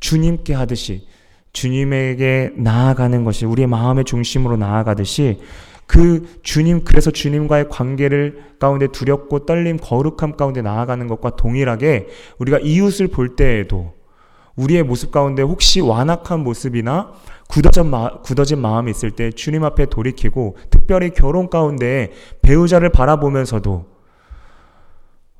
주님께 0.00 0.54
하듯이 0.54 1.06
주님에게 1.52 2.52
나아가는 2.56 3.24
것이 3.24 3.46
우리의 3.46 3.66
마음의 3.66 4.04
중심으로 4.04 4.56
나아가듯이 4.56 5.38
그 5.86 6.38
주님 6.42 6.84
그래서 6.84 7.10
주님과의 7.10 7.70
관계를 7.70 8.42
가운데 8.58 8.88
두렵고 8.88 9.46
떨림 9.46 9.78
거룩함 9.78 10.36
가운데 10.36 10.60
나아가는 10.60 11.06
것과 11.08 11.36
동일하게 11.36 12.08
우리가 12.38 12.58
이웃을 12.58 13.08
볼 13.08 13.36
때에도 13.36 13.94
우리의 14.56 14.82
모습 14.82 15.10
가운데 15.10 15.42
혹시 15.42 15.80
완악한 15.80 16.40
모습이나 16.40 17.12
굳어진, 17.48 17.86
마, 17.86 18.20
굳어진 18.20 18.60
마음이 18.60 18.90
있을 18.90 19.12
때 19.12 19.30
주님 19.30 19.64
앞에 19.64 19.86
돌이키고 19.86 20.58
특별히 20.68 21.10
결혼 21.10 21.48
가운데 21.48 22.12
배우자를 22.42 22.90
바라보면서도 22.90 23.86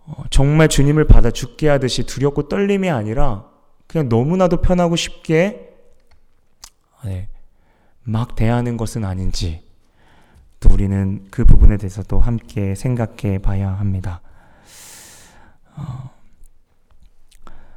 어, 0.07 0.25
정말 0.31 0.69
주님을 0.69 1.07
받아 1.07 1.31
죽게 1.31 1.69
하듯이 1.69 2.05
두렵고 2.05 2.49
떨림이 2.49 2.89
아니라 2.89 3.45
그냥 3.89 4.09
너무나도 4.09 4.61
편하고 4.61 4.95
쉽게 4.95 5.75
네, 7.05 7.29
막 8.05 8.37
대하는 8.37 8.77
것은 8.77 9.05
아닌지 9.05 9.63
또 10.61 10.73
우리는 10.73 11.27
그 11.31 11.45
부분에 11.45 11.77
대해서도 11.77 12.21
함께 12.21 12.75
생각해 12.75 13.39
봐야 13.39 13.71
합니다. 13.71 14.21
어, 15.77 16.11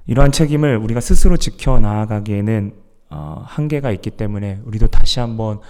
이러한 0.05 0.31
책임을 0.31 0.77
우리가 0.77 0.99
스스로 0.99 1.37
지켜 1.37 1.79
나아가기에는 1.79 2.75
어, 3.11 3.43
한계가 3.45 3.91
있기 3.91 4.11
때문에 4.11 4.59
우리도 4.65 4.87
다시 4.87 5.19
한번 5.19 5.57
어, 5.57 5.61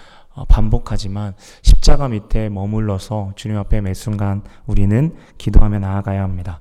반복하지만 0.48 1.34
십자가 1.62 2.08
밑에 2.08 2.50
머물러서 2.50 3.34
주님 3.36 3.58
앞에 3.58 3.82
매 3.82 3.94
순간 3.94 4.42
우리는 4.66 5.16
기도하며 5.38 5.80
나아가야 5.80 6.24
합니다. 6.24 6.60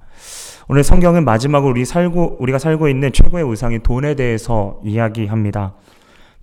오늘 0.69 0.85
성경은 0.85 1.25
마지막으로 1.25 1.71
우리 1.71 1.85
살고 1.85 2.37
우리가 2.41 2.59
살고 2.59 2.89
있는 2.89 3.13
최고의 3.13 3.45
우상인 3.45 3.83
돈에 3.83 4.15
대해서 4.15 4.81
이야기합니다. 4.85 5.75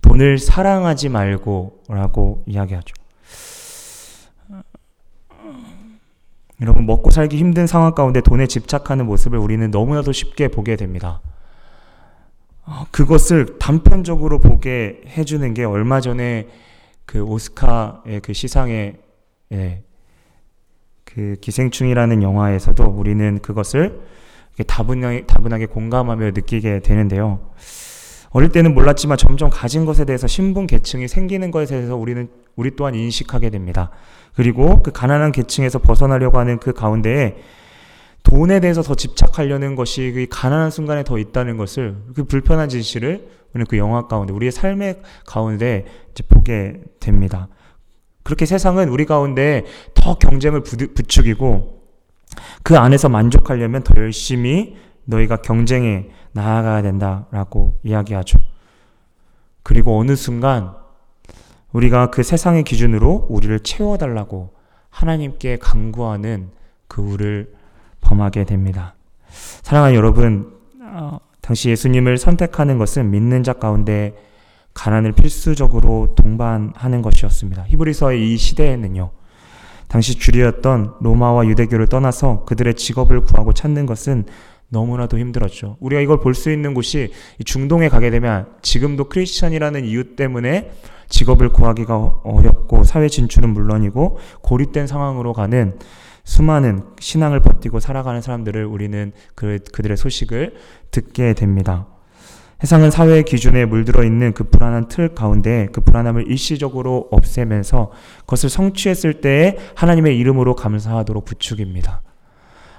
돈을 0.02 0.38
사랑하지 0.38 1.08
말고라고 1.08 2.44
이야기하죠. 2.46 2.94
여러분 6.60 6.86
먹고 6.86 7.10
살기 7.10 7.36
힘든 7.36 7.66
상황 7.66 7.94
가운데 7.94 8.20
돈에 8.20 8.46
집착하는 8.46 9.06
모습을 9.06 9.38
우리는 9.38 9.70
너무나도 9.70 10.12
쉽게 10.12 10.48
보게 10.48 10.76
됩니다. 10.76 11.20
어, 12.64 12.86
그것을 12.90 13.58
단편적으로 13.58 14.40
보게 14.40 15.00
해주는 15.06 15.54
게 15.54 15.64
얼마 15.64 16.00
전에 16.00 16.48
그 17.08 17.22
오스카의 17.22 18.20
그 18.22 18.34
시상에 18.34 18.96
예, 19.50 19.82
그 21.04 21.36
기생충이라는 21.40 22.22
영화에서도 22.22 22.84
우리는 22.84 23.38
그것을 23.40 24.02
다분하게, 24.66 25.24
다분하게 25.24 25.66
공감하며 25.66 26.32
느끼게 26.32 26.80
되는데요. 26.80 27.50
어릴 28.28 28.50
때는 28.50 28.74
몰랐지만 28.74 29.16
점점 29.16 29.48
가진 29.48 29.86
것에 29.86 30.04
대해서 30.04 30.26
신분 30.26 30.66
계층이 30.66 31.08
생기는 31.08 31.50
것에 31.50 31.76
대해서 31.76 31.96
우리는 31.96 32.28
우리 32.56 32.76
또한 32.76 32.94
인식하게 32.94 33.48
됩니다. 33.48 33.90
그리고 34.34 34.82
그 34.82 34.92
가난한 34.92 35.32
계층에서 35.32 35.78
벗어나려고 35.78 36.38
하는 36.38 36.58
그 36.58 36.74
가운데에 36.74 37.38
돈에 38.22 38.60
대해서 38.60 38.82
더 38.82 38.94
집착하려는 38.94 39.76
것이 39.76 40.12
그 40.12 40.26
가난한 40.28 40.70
순간에 40.70 41.04
더 41.04 41.16
있다는 41.16 41.56
것을 41.56 41.96
그 42.14 42.24
불편한 42.24 42.68
진실을 42.68 43.37
우리는 43.52 43.66
그 43.66 43.78
영화 43.78 44.06
가운데 44.06 44.32
우리의 44.32 44.52
삶의 44.52 45.02
가운데 45.26 45.86
이제 46.10 46.22
보게 46.28 46.80
됩니다. 47.00 47.48
그렇게 48.22 48.46
세상은 48.46 48.88
우리 48.88 49.06
가운데 49.06 49.64
더 49.94 50.18
경쟁을 50.18 50.62
부추기고 50.62 51.82
그 52.62 52.76
안에서 52.76 53.08
만족하려면 53.08 53.82
더 53.82 53.94
열심히 54.00 54.76
너희가 55.04 55.36
경쟁에 55.36 56.10
나아가야 56.32 56.82
된다라고 56.82 57.78
이야기하죠. 57.82 58.38
그리고 59.62 59.98
어느 59.98 60.14
순간 60.14 60.74
우리가 61.72 62.10
그 62.10 62.22
세상의 62.22 62.64
기준으로 62.64 63.26
우리를 63.28 63.58
채워달라고 63.60 64.54
하나님께 64.90 65.58
강구하는 65.58 66.50
그 66.86 67.02
우를 67.02 67.54
범하게 68.00 68.44
됩니다. 68.44 68.94
사랑하는 69.28 69.94
여러분, 69.94 70.54
어, 70.82 71.18
당시 71.48 71.70
예수님을 71.70 72.18
선택하는 72.18 72.76
것은 72.76 73.10
믿는 73.10 73.42
자 73.42 73.54
가운데 73.54 74.14
가난을 74.74 75.12
필수적으로 75.12 76.14
동반하는 76.14 77.00
것이었습니다. 77.00 77.64
히브리서의 77.68 78.34
이 78.34 78.36
시대에는요, 78.36 79.10
당시 79.88 80.16
주류였던 80.16 80.96
로마와 81.00 81.46
유대교를 81.46 81.86
떠나서 81.86 82.44
그들의 82.44 82.74
직업을 82.74 83.22
구하고 83.22 83.54
찾는 83.54 83.86
것은 83.86 84.26
너무나도 84.68 85.18
힘들었죠. 85.18 85.78
우리가 85.80 86.02
이걸 86.02 86.20
볼 86.20 86.34
수 86.34 86.50
있는 86.50 86.74
곳이 86.74 87.12
중동에 87.42 87.88
가게 87.88 88.10
되면 88.10 88.48
지금도 88.60 89.04
크리스천이라는 89.04 89.86
이유 89.86 90.16
때문에 90.16 90.70
직업을 91.08 91.48
구하기가 91.48 92.20
어렵고 92.24 92.84
사회 92.84 93.08
진출은 93.08 93.48
물론이고 93.48 94.18
고립된 94.42 94.86
상황으로 94.86 95.32
가는 95.32 95.78
수많은 96.28 96.82
신앙을 97.00 97.40
버티고 97.40 97.80
살아가는 97.80 98.20
사람들을 98.20 98.66
우리는 98.66 99.12
그, 99.34 99.58
그들의 99.72 99.96
소식을 99.96 100.56
듣게 100.90 101.32
됩니다. 101.32 101.86
세상은 102.60 102.90
사회의 102.90 103.22
기준에 103.22 103.64
물들어 103.64 104.04
있는 104.04 104.34
그 104.34 104.44
불안한 104.44 104.88
틀 104.88 105.14
가운데 105.14 105.68
그 105.72 105.80
불안함을 105.80 106.30
일시적으로 106.30 107.08
없애면서 107.10 107.92
그것을 108.20 108.50
성취했을 108.50 109.22
때에 109.22 109.56
하나님의 109.74 110.18
이름으로 110.18 110.54
감사하도록 110.54 111.24
부축입니다. 111.24 112.02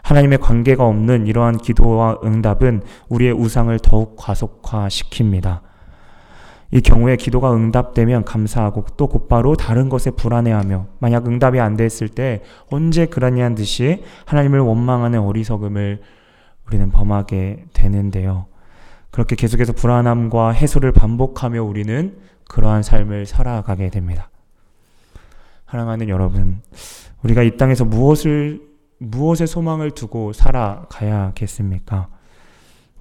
하나님의 0.03 0.37
관계가 0.37 0.85
없는 0.85 1.25
이러한 1.25 1.57
기도와 1.57 2.19
응답은 2.23 2.83
우리의 3.09 3.33
우상을 3.33 3.77
더욱 3.79 4.15
과속화시킵니다. 4.15 5.68
이 6.71 6.81
경우에 6.81 7.15
기도가 7.15 7.53
응답되면 7.53 8.25
감사하고 8.25 8.85
또 8.95 9.07
곧바로 9.07 9.55
다른 9.55 9.89
것에 9.89 10.11
불안해하며 10.11 10.85
만약 10.99 11.27
응답이 11.27 11.59
안 11.59 11.75
됐을 11.75 12.09
때 12.09 12.43
언제 12.69 13.07
그러냐는 13.07 13.55
듯이 13.55 14.03
하나님을 14.25 14.59
원망하는 14.59 15.19
어리석음을 15.19 16.01
우리는 16.67 16.91
범하게 16.91 17.65
되는데요. 17.73 18.45
그렇게 19.09 19.35
계속해서 19.35 19.73
불안함과 19.73 20.51
해소를 20.51 20.91
반복하며 20.91 21.63
우리는 21.63 22.17
그러한 22.47 22.83
삶을 22.83 23.25
살아가게 23.25 23.89
됩니다. 23.89 24.29
사랑하는 25.69 26.09
여러분, 26.09 26.61
우리가 27.23 27.41
이 27.41 27.57
땅에서 27.57 27.85
무엇을 27.85 28.61
무엇에 28.99 29.45
소망을 29.47 29.91
두고 29.91 30.33
살아가야겠습니까? 30.33 32.09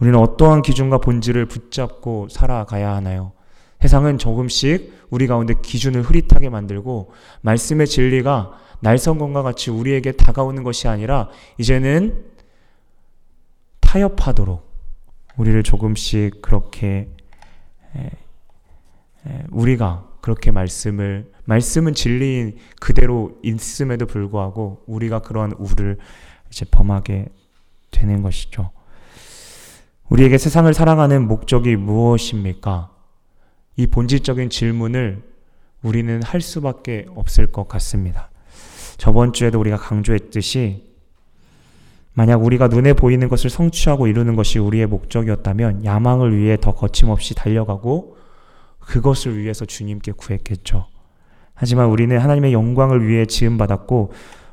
우리는 0.01 0.19
어떠한 0.19 0.63
기준과 0.63 0.99
본질을 0.99 1.47
붙잡고 1.47 2.29
살아가야 2.31 2.95
하나요? 2.95 3.33
세상은 3.81 4.19
조금씩 4.19 5.07
우리 5.11 5.27
가운데 5.27 5.55
기준을 5.61 6.03
흐릿하게 6.03 6.49
만들고 6.49 7.13
말씀의 7.43 7.87
진리가 7.87 8.59
날성건과 8.81 9.43
같이 9.43 9.71
우리에게 9.71 10.13
다가오는 10.13 10.63
것이 10.63 10.89
아니라 10.89 11.29
이제는 11.59 12.25
타협하도록 13.81 14.69
우리를 15.37 15.63
조금씩 15.63 16.43
그렇게 16.43 17.09
우리가 19.51 20.07
그렇게 20.21 20.51
말씀을 20.51 21.33
말씀은 21.45 21.95
진리인 21.95 22.59
그대로 22.81 23.39
있음에도 23.43 24.07
불구하고 24.07 24.83
우리가 24.87 25.21
그러한 25.21 25.53
우를 25.59 25.99
이제 26.51 26.67
범하게 26.71 27.29
되는 27.91 28.23
것이죠. 28.23 28.71
우리에게 30.09 30.39
세상을 30.39 30.73
살아가는 30.75 31.27
목적이 31.27 31.77
무엇입니까? 31.77 32.91
이 33.79 33.87
본질적인 33.87 34.51
질문을 34.51 35.23
우리는 35.83 36.21
할 36.25 36.41
수밖에 36.41 37.07
없을 37.15 37.47
것 37.47 37.69
같습니다. 37.69 38.29
저번 38.97 39.33
주에도 39.33 39.61
우리가 39.61 39.77
강조했듯이 39.77 40.85
만약 42.13 42.45
우리가 42.45 42.67
눈에 42.67 42.93
보이는 42.93 43.29
것을 43.29 43.49
성취하고 43.49 44.09
이루는 44.09 44.35
것이 44.35 44.59
우리의 44.59 44.87
목적이었다면 44.87 45.85
야망을 45.85 46.37
위해 46.37 46.57
더 46.61 46.75
거침없이 46.75 47.37
달려가고 47.37 48.17
그것을 48.81 49.39
위해서 49.39 49.65
주님께 49.65 50.11
구했겠죠. 50.13 50.87
하지만 51.55 51.87
우리는 51.87 52.19
하나님의 52.19 52.53
영광을 52.53 53.07
위해 53.07 53.27
지음받았고 53.27 54.11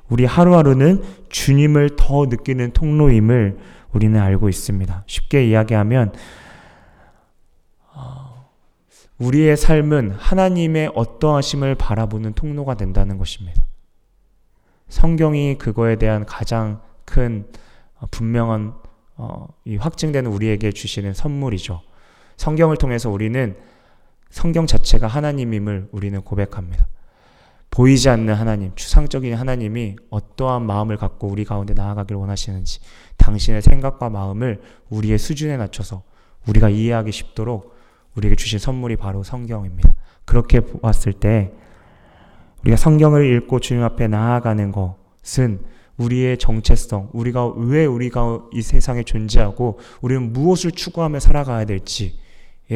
우리 0.10 0.26
하루하루는 0.26 1.02
주님을 1.30 1.96
더 1.98 2.28
느끼는 2.28 2.74
통로임을 2.74 3.58
우리는 3.92 4.20
알고 4.20 4.50
있습니다. 4.50 5.04
쉽게 5.08 5.48
이야기하면 5.48 6.10
어, 6.10 6.14
우리의 9.20 9.56
삶은 9.56 10.12
하나님의 10.12 10.92
어떠하심을 10.94 11.76
바라보는 11.76 12.34
통로가 12.34 12.76
된다는 12.76 13.18
것입니다. 13.18 13.66
성경이 14.90 15.58
그거에 15.58 15.96
대한 15.96 16.26
가장 16.26 16.82
큰 17.06 17.48
어, 18.00 18.08
분명한 18.12 18.74
어, 19.18 19.48
이 19.64 19.78
확증되는 19.78 20.30
우리에게 20.30 20.72
주시는 20.72 21.14
선물이죠. 21.14 21.82
성경을 22.38 22.78
통해서 22.78 23.10
우리는 23.10 23.56
성경 24.30 24.68
자체가 24.68 25.08
하나님임을 25.08 25.90
우리는 25.92 26.22
고백합니다. 26.22 26.88
보이지 27.72 28.10
않는 28.10 28.34
하나님, 28.34 28.74
추상적인 28.76 29.34
하나님이 29.34 29.98
어떠한 30.10 30.66
마음을 30.66 30.98
갖고 30.98 31.28
우리 31.28 31.44
가운데 31.44 31.74
나아가길 31.74 32.16
원하시는지 32.16 32.80
당신의 33.18 33.62
생각과 33.62 34.10
마음을 34.10 34.62
우리의 34.90 35.18
수준에 35.18 35.58
낮춰서 35.58 36.04
우리가 36.48 36.70
이해하기 36.70 37.12
쉽도록 37.12 37.75
우리에게 38.16 38.36
주신 38.36 38.60
선물이 38.60 38.96
바로 38.96 39.24
성경입니다. 39.24 39.94
그렇게 40.26 40.60
보았을 40.60 41.14
때 41.14 41.52
우리가 42.62 42.78
성경을 42.78 43.26
읽고 43.36 43.60
주님 43.60 43.84
앞에 43.84 44.08
나아가는 44.08 44.72
것은 44.72 45.60
우리의 45.98 46.38
정체성, 46.38 47.10
우리가 47.14 47.48
왜 47.48 47.86
우리가 47.86 48.42
이 48.52 48.62
세상에 48.62 49.04
존재하고 49.04 49.80
우리는 50.02 50.34
무엇을 50.34 50.72
추구하며 50.72 51.20
살아가야 51.20 51.66
될지에 51.66 52.12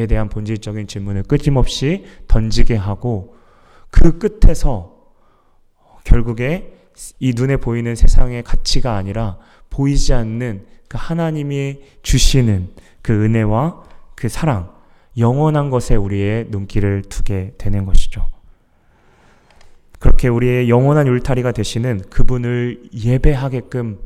대한 0.08 0.28
본질적인 0.28 0.86
질문을 0.86 1.24
끊임없이 1.24 2.04
던지게 2.28 2.76
하고 2.76 3.36
그 3.90 4.18
끝에서 4.18 4.96
결국에 6.04 6.72
이 7.18 7.32
눈에 7.34 7.56
보이는 7.56 7.94
세상의 7.94 8.42
가치가 8.42 8.96
아니라 8.96 9.38
보이지 9.68 10.14
않는 10.14 10.66
그 10.88 10.96
하나님이 10.98 11.80
주시는 12.02 12.70
그 13.02 13.24
은혜와 13.24 13.84
그 14.14 14.28
사랑, 14.28 14.72
영원한 15.18 15.70
것에 15.70 15.96
우리의 15.96 16.46
눈길을 16.50 17.02
두게 17.08 17.54
되는 17.58 17.84
것이죠. 17.84 18.26
그렇게 19.98 20.28
우리의 20.28 20.70
영원한 20.70 21.06
울타리가 21.08 21.52
되시는 21.52 22.02
그분을 22.10 22.88
예배하게끔 22.94 23.98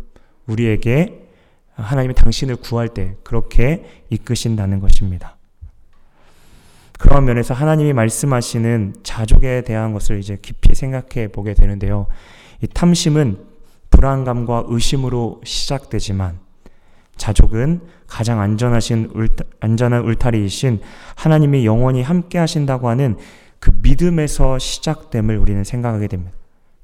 우리에게 0.47 1.29
하나님이 1.75 2.14
당신을 2.14 2.57
구할 2.57 2.88
때 2.88 3.17
그렇게 3.23 3.85
이끄신다는 4.11 4.81
것입니다. 4.81 5.37
그런 6.99 7.25
면에서 7.25 7.55
하나님이 7.55 7.93
말씀하시는 7.93 8.95
자족에 9.03 9.62
대한 9.62 9.93
것을 9.93 10.19
이제 10.21 10.38
깊이 10.40 10.75
생각해 10.75 11.29
보게 11.29 11.55
되는데요. 11.55 12.07
이 12.62 12.67
탐심은 12.67 13.38
불안감과 13.90 14.64
의심으로 14.69 15.43
시작되지만 15.45 16.43
자족은 17.16 17.81
가장 18.07 18.40
안전하신 18.40 19.11
울타, 19.14 19.44
안전한 19.61 20.05
울타리이신 20.05 20.81
하나님이 21.16 21.66
영원히 21.66 22.03
함께 22.03 22.38
하신다고 22.38 22.88
하는 22.88 23.16
그 23.59 23.72
믿음에서 23.83 24.59
시작됨을 24.59 25.38
우리는 25.38 25.64
생각하게 25.64 26.09
됩니다. 26.09 26.37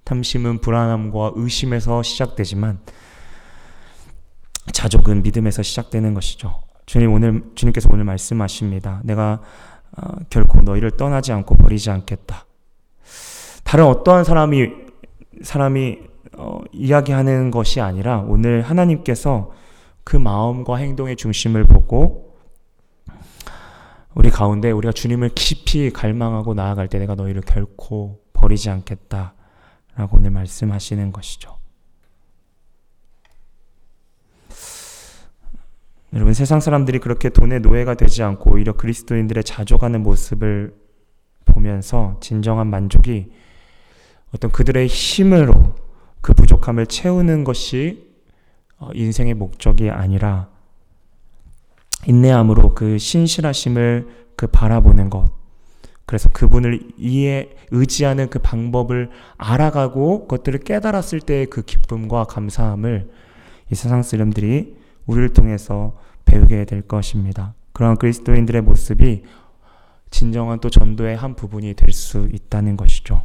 탐심은 0.04 0.60
불안함과 0.60 1.32
의심에서 1.34 2.02
시작되지만 2.02 2.80
자족은 4.72 5.22
믿음에서 5.22 5.62
시작되는 5.62 6.14
것이죠. 6.14 6.62
주님 6.86 7.12
오늘 7.12 7.44
주님께서 7.54 7.88
오늘 7.92 8.04
말씀하십니다. 8.04 9.00
내가 9.04 9.40
어, 9.96 10.14
결코 10.30 10.62
너희를 10.62 10.92
떠나지 10.92 11.32
않고 11.32 11.56
버리지 11.56 11.90
않겠다. 11.90 12.46
다른 13.64 13.84
어떠한 13.86 14.24
사람이 14.24 14.70
사람이 15.42 15.98
어, 16.36 16.60
이야기하는 16.72 17.50
것이 17.50 17.80
아니라 17.80 18.18
오늘 18.18 18.62
하나님께서 18.62 19.52
그 20.04 20.16
마음과 20.16 20.76
행동의 20.76 21.16
중심을 21.16 21.64
보고 21.64 22.36
우리 24.14 24.30
가운데 24.30 24.70
우리가 24.70 24.92
주님을 24.92 25.30
깊이 25.34 25.90
갈망하고 25.90 26.54
나아갈 26.54 26.88
때 26.88 26.98
내가 26.98 27.14
너희를 27.14 27.42
결코 27.42 28.20
버리지 28.32 28.70
않겠다. 28.70 29.34
라고 29.96 30.16
오늘 30.16 30.30
말씀하시는 30.30 31.12
것이죠. 31.12 31.58
여러분 36.12 36.34
세상 36.34 36.58
사람들이 36.58 36.98
그렇게 36.98 37.28
돈의 37.28 37.60
노예가 37.60 37.94
되지 37.94 38.22
않고 38.24 38.54
오히려 38.54 38.72
그리스도인들의 38.72 39.44
자족하는 39.44 40.02
모습을 40.02 40.74
보면서 41.44 42.18
진정한 42.20 42.66
만족이 42.66 43.30
어떤 44.34 44.50
그들의 44.50 44.88
힘으로 44.88 45.76
그 46.20 46.34
부족함을 46.34 46.86
채우는 46.86 47.44
것이 47.44 48.09
어, 48.09 48.09
인생의 48.94 49.34
목적이 49.34 49.90
아니라 49.90 50.48
인내함으로 52.06 52.74
그 52.74 52.98
신실하심을 52.98 54.08
그 54.36 54.46
바라보는 54.46 55.10
것. 55.10 55.30
그래서 56.06 56.28
그분을 56.30 56.80
이해, 56.98 57.50
의지하는 57.70 58.30
그 58.30 58.38
방법을 58.40 59.10
알아가고 59.36 60.22
그것들을 60.22 60.60
깨달았을 60.60 61.20
때의 61.20 61.46
그 61.46 61.62
기쁨과 61.62 62.24
감사함을 62.24 63.10
이 63.70 63.74
세상 63.74 64.02
사람들이 64.02 64.76
우리를 65.06 65.28
통해서 65.32 65.96
배우게 66.24 66.64
될 66.64 66.82
것입니다. 66.82 67.54
그런 67.72 67.96
그리스도인들의 67.96 68.62
모습이 68.62 69.22
진정한 70.10 70.58
또 70.58 70.68
전도의 70.68 71.16
한 71.16 71.36
부분이 71.36 71.74
될 71.74 71.92
수 71.92 72.28
있다는 72.32 72.76
것이죠. 72.76 73.24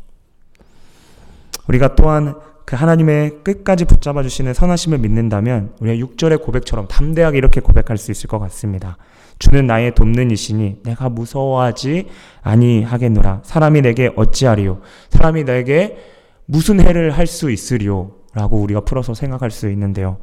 우리가 1.67 1.95
또한 1.95 2.35
그 2.65 2.75
하나님의 2.75 3.43
끝까지 3.43 3.85
붙잡아 3.85 4.23
주시는 4.23 4.53
선하심을 4.55 4.97
믿는다면 4.97 5.73
우리가 5.79 6.05
6절의 6.05 6.41
고백처럼 6.41 6.87
담대하게 6.87 7.37
이렇게 7.37 7.61
고백할 7.61 7.97
수 7.97 8.11
있을 8.11 8.27
것 8.27 8.39
같습니다. 8.39 8.97
주는 9.37 9.67
나의 9.67 9.93
돕는 9.93 10.31
이시니 10.31 10.81
내가 10.83 11.09
무서워하지 11.09 12.07
아니하겠노라. 12.41 13.41
사람이 13.43 13.81
내게 13.81 14.11
어찌하리요? 14.15 14.81
사람이 15.09 15.43
내게 15.43 15.97
무슨 16.45 16.79
해를 16.79 17.11
할 17.11 17.27
수 17.27 17.51
있으리요? 17.51 18.11
라고 18.33 18.57
우리가 18.57 18.81
풀어서 18.81 19.13
생각할 19.13 19.51
수 19.51 19.69
있는데요. 19.69 20.17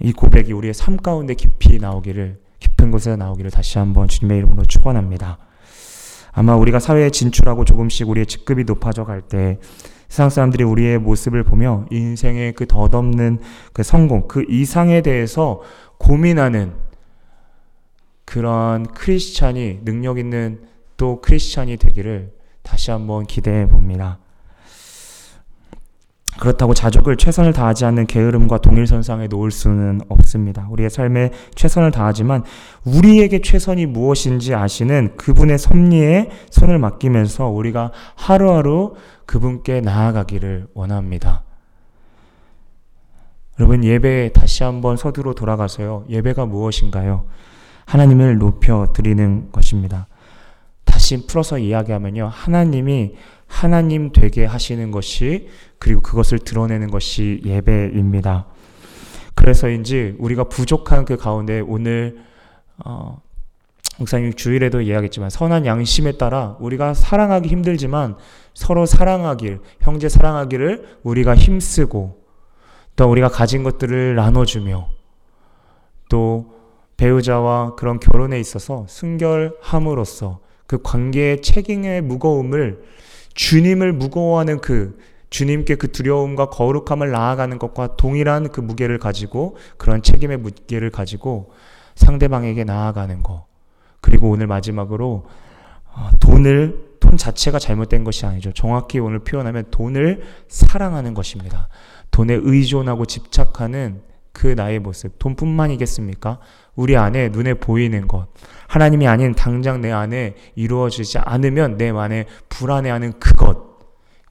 이 0.00 0.12
고백이 0.12 0.52
우리의 0.52 0.74
삶 0.74 0.96
가운데 0.96 1.34
깊이 1.34 1.78
나오기를 1.78 2.38
깊은 2.60 2.90
곳에서 2.90 3.16
나오기를 3.16 3.50
다시 3.50 3.78
한번 3.78 4.08
주님의 4.08 4.38
이름으로 4.38 4.64
축원합니다. 4.64 5.38
아마 6.32 6.56
우리가 6.56 6.78
사회에 6.78 7.10
진출하고 7.10 7.64
조금씩 7.64 8.08
우리의 8.08 8.26
직급이 8.26 8.64
높아져 8.64 9.04
갈 9.04 9.22
때 9.22 9.58
세상 10.08 10.30
사람들이 10.30 10.64
우리의 10.64 10.98
모습을 10.98 11.44
보며 11.44 11.84
인생의 11.90 12.54
그 12.54 12.66
덧없는 12.66 13.40
그 13.72 13.82
성공, 13.82 14.26
그 14.26 14.44
이상에 14.48 15.02
대해서 15.02 15.60
고민하는 15.98 16.72
그런 18.24 18.86
크리스찬이 18.86 19.80
능력 19.84 20.18
있는 20.18 20.60
또 20.96 21.20
크리스찬이 21.20 21.76
되기를 21.76 22.32
다시 22.62 22.90
한번 22.90 23.26
기대해 23.26 23.66
봅니다. 23.68 24.18
그렇다고 26.38 26.72
자족을 26.72 27.16
최선을 27.16 27.52
다하지 27.52 27.84
않는 27.84 28.06
게으름과 28.06 28.58
동일선상에 28.58 29.26
놓을 29.26 29.50
수는 29.50 30.00
없습니다. 30.08 30.68
우리의 30.70 30.88
삶에 30.88 31.30
최선을 31.54 31.90
다하지만 31.90 32.44
우리에게 32.84 33.40
최선이 33.42 33.86
무엇인지 33.86 34.54
아시는 34.54 35.16
그분의 35.16 35.58
섭리에 35.58 36.30
손을 36.50 36.78
맡기면서 36.78 37.48
우리가 37.48 37.92
하루하루 38.14 38.94
그분께 39.26 39.80
나아가기를 39.80 40.68
원합니다. 40.74 41.42
여러분 43.58 43.82
예배에 43.82 44.30
다시 44.30 44.62
한번 44.62 44.96
서두로 44.96 45.34
돌아가서요. 45.34 46.04
예배가 46.08 46.46
무엇인가요? 46.46 47.26
하나님을 47.86 48.38
높여 48.38 48.92
드리는 48.94 49.50
것입니다. 49.50 50.06
다시 50.84 51.26
풀어서 51.26 51.58
이야기하면요. 51.58 52.30
하나님이 52.32 53.14
하나님 53.48 54.12
되게 54.12 54.44
하시는 54.44 54.90
것이 54.92 55.48
그리고 55.78 56.00
그것을 56.00 56.38
드러내는 56.38 56.90
것이 56.90 57.40
예배입니다. 57.44 58.46
그래서인지 59.34 60.16
우리가 60.18 60.44
부족한 60.44 61.04
그 61.04 61.16
가운데 61.16 61.60
오늘 61.60 62.18
어, 62.84 63.20
목사님 63.98 64.34
주일에도 64.34 64.80
이야기했지만 64.80 65.30
선한 65.30 65.66
양심에 65.66 66.12
따라 66.12 66.56
우리가 66.60 66.94
사랑하기 66.94 67.48
힘들지만 67.48 68.16
서로 68.54 68.86
사랑하길 68.86 69.60
형제 69.80 70.08
사랑하기를 70.08 70.98
우리가 71.02 71.34
힘쓰고 71.34 72.22
또 72.94 73.10
우리가 73.10 73.28
가진 73.28 73.64
것들을 73.64 74.14
나눠주며 74.14 74.88
또 76.08 76.54
배우자와 76.96 77.74
그런 77.76 78.00
결혼에 78.00 78.38
있어서 78.40 78.86
순결함으로써 78.88 80.40
그 80.66 80.82
관계의 80.82 81.42
책임의 81.42 82.02
무거움을 82.02 82.82
주님을 83.38 83.92
무거워하는 83.92 84.60
그 84.60 84.98
주님께 85.30 85.76
그 85.76 85.92
두려움과 85.92 86.50
거룩함을 86.50 87.12
나아가는 87.12 87.56
것과 87.56 87.94
동일한 87.96 88.48
그 88.48 88.60
무게를 88.60 88.98
가지고 88.98 89.56
그런 89.76 90.02
책임의 90.02 90.38
무게를 90.38 90.90
가지고 90.90 91.52
상대방에게 91.94 92.64
나아가는 92.64 93.22
것. 93.22 93.46
그리고 94.00 94.28
오늘 94.28 94.48
마지막으로 94.48 95.26
어, 95.94 96.10
돈을 96.18 96.96
돈 96.98 97.16
자체가 97.16 97.60
잘못된 97.60 98.02
것이 98.02 98.26
아니죠. 98.26 98.50
정확히 98.52 98.98
오늘 98.98 99.20
표현하면 99.20 99.66
돈을 99.70 100.22
사랑하는 100.48 101.14
것입니다. 101.14 101.68
돈에 102.10 102.36
의존하고 102.42 103.06
집착하는 103.06 104.02
그 104.38 104.46
나의 104.46 104.78
모습. 104.78 105.18
돈뿐만이겠습니까? 105.18 106.38
우리 106.76 106.96
안에 106.96 107.30
눈에 107.30 107.54
보이는 107.54 108.06
것. 108.06 108.28
하나님이 108.68 109.08
아닌 109.08 109.34
당장 109.34 109.80
내 109.80 109.90
안에 109.90 110.36
이루어지지 110.54 111.18
않으면 111.18 111.76
내 111.76 111.90
안에 111.90 112.26
불안해하는 112.48 113.18
그것. 113.18 113.80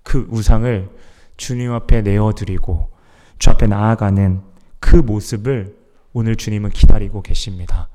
그 0.03 0.25
우상을 0.29 0.89
주님 1.35 1.73
앞에 1.73 2.03
내어드리고 2.03 2.89
주 3.37 3.49
앞에 3.49 3.67
나아가는 3.67 4.39
그 4.79 4.95
모습을 4.95 5.75
오늘 6.13 6.37
주님은 6.37 6.69
기다리고 6.69 7.21
계십니다. 7.21 7.89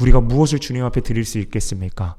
우리가 0.00 0.20
무엇을 0.20 0.60
주님 0.60 0.84
앞에 0.84 1.00
드릴 1.00 1.24
수 1.24 1.40
있겠습니까? 1.40 2.14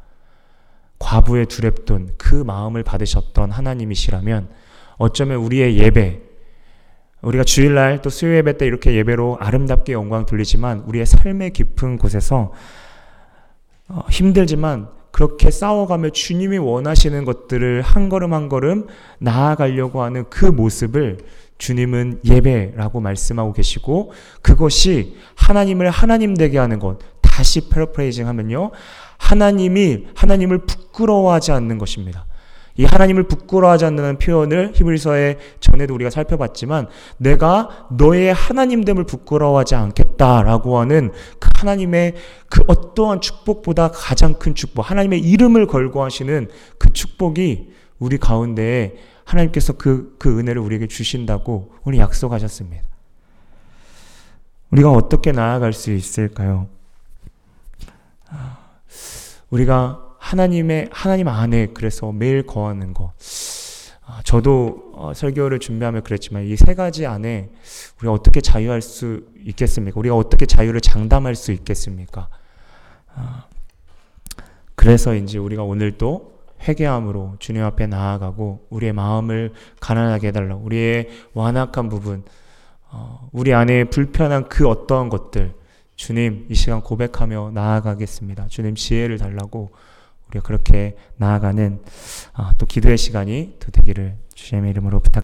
과부의 0.99 1.45
두렵돈 1.45 2.15
그 2.17 2.35
마음을 2.35 2.83
받으셨던 2.83 3.51
하나님이시라면 3.51 4.49
어쩌면 4.97 5.37
우리의 5.37 5.77
예배 5.77 6.30
우리가 7.21 7.43
주일날 7.43 8.01
또 8.01 8.09
수요 8.09 8.35
예배 8.35 8.57
때 8.57 8.65
이렇게 8.65 8.93
예배로 8.95 9.37
아름답게 9.39 9.93
영광 9.93 10.25
돌리지만 10.25 10.83
우리의 10.87 11.05
삶의 11.05 11.51
깊은 11.51 11.97
곳에서 11.97 12.51
어, 13.87 14.03
힘들지만 14.09 14.87
그렇게 15.11 15.51
싸워가며 15.51 16.11
주님이 16.11 16.57
원하시는 16.57 17.25
것들을 17.25 17.81
한 17.81 18.09
걸음 18.09 18.33
한 18.33 18.49
걸음 18.49 18.87
나아가려고 19.19 20.01
하는 20.01 20.25
그 20.29 20.45
모습을 20.45 21.17
주님은 21.57 22.21
예배라고 22.25 23.01
말씀하고 23.01 23.53
계시고 23.53 24.13
그것이 24.41 25.15
하나님을 25.35 25.91
하나님 25.91 26.35
되게 26.35 26.57
하는 26.57 26.79
것 26.79 26.99
다시 27.21 27.69
패러프레이징 27.69 28.27
하면요 28.27 28.71
하나님이 29.17 30.07
하나님을 30.15 30.59
부끄러워하지 30.65 31.51
않는 31.51 31.77
것입니다. 31.77 32.25
이 32.75 32.85
하나님을 32.85 33.23
부끄러워하지 33.23 33.85
않는 33.85 34.17
표현을 34.19 34.71
히브리서에 34.73 35.37
전에도 35.59 35.93
우리가 35.93 36.09
살펴봤지만 36.09 36.87
내가 37.17 37.87
너의 37.91 38.33
하나님됨을 38.33 39.05
부끄러워하지 39.05 39.75
않겠다라고 39.75 40.79
하는 40.79 41.11
그 41.39 41.49
하나님의 41.55 42.15
그 42.49 42.63
어떠한 42.67 43.21
축복보다 43.21 43.91
가장 43.91 44.35
큰 44.35 44.55
축복, 44.55 44.89
하나님의 44.89 45.19
이름을 45.19 45.67
걸고 45.67 46.03
하시는 46.03 46.47
그 46.77 46.91
축복이 46.93 47.71
우리 47.99 48.17
가운데에 48.17 48.95
하나님께서 49.25 49.73
그, 49.73 50.15
그 50.17 50.39
은혜를 50.39 50.61
우리에게 50.61 50.87
주신다고 50.87 51.73
오늘 51.83 51.99
약속하셨습니다. 51.99 52.83
우리가 54.71 54.91
어떻게 54.91 55.31
나아갈 55.31 55.73
수 55.73 55.91
있을까요? 55.91 56.67
우리가 59.49 60.10
하나님의 60.21 60.89
하나님 60.91 61.27
안에 61.27 61.67
그래서 61.73 62.11
매일 62.11 62.45
거하는 62.45 62.93
거. 62.93 63.11
아, 64.05 64.21
저도 64.23 64.91
어, 64.93 65.13
설교를 65.15 65.59
준비하며 65.59 66.01
그랬지만 66.01 66.45
이 66.45 66.55
세 66.55 66.75
가지 66.75 67.07
안에 67.07 67.49
우리가 67.99 68.13
어떻게 68.13 68.39
자유할 68.39 68.81
수 68.81 69.23
있겠습니까? 69.45 69.99
우리가 69.99 70.15
어떻게 70.15 70.45
자유를 70.45 70.79
장담할 70.81 71.33
수 71.35 71.51
있겠습니까? 71.51 72.29
아, 73.15 73.45
그래서 74.75 75.15
이제 75.15 75.39
우리가 75.39 75.63
오늘 75.63 75.97
또 75.97 76.39
회개함으로 76.67 77.37
주님 77.39 77.63
앞에 77.63 77.87
나아가고 77.87 78.67
우리의 78.69 78.93
마음을 78.93 79.53
가난하게 79.79 80.27
해달라. 80.27 80.55
우리의 80.55 81.09
완악한 81.33 81.89
부분, 81.89 82.23
어, 82.91 83.27
우리 83.31 83.55
안에 83.55 83.85
불편한 83.85 84.47
그 84.49 84.67
어떠한 84.67 85.09
것들, 85.09 85.55
주님 85.95 86.45
이 86.49 86.53
시간 86.53 86.81
고백하며 86.81 87.51
나아가겠습니다. 87.55 88.47
주님 88.49 88.75
지혜를 88.75 89.17
달라고 89.17 89.71
우리가 90.31 90.45
그렇게 90.45 90.95
나아가는 91.17 91.79
아, 92.33 92.53
또 92.57 92.65
기도의 92.65 92.97
시간이 92.97 93.57
또 93.59 93.71
되기를 93.71 94.15
주님의 94.33 94.71
이름으로 94.71 94.99
부탁. 94.99 95.19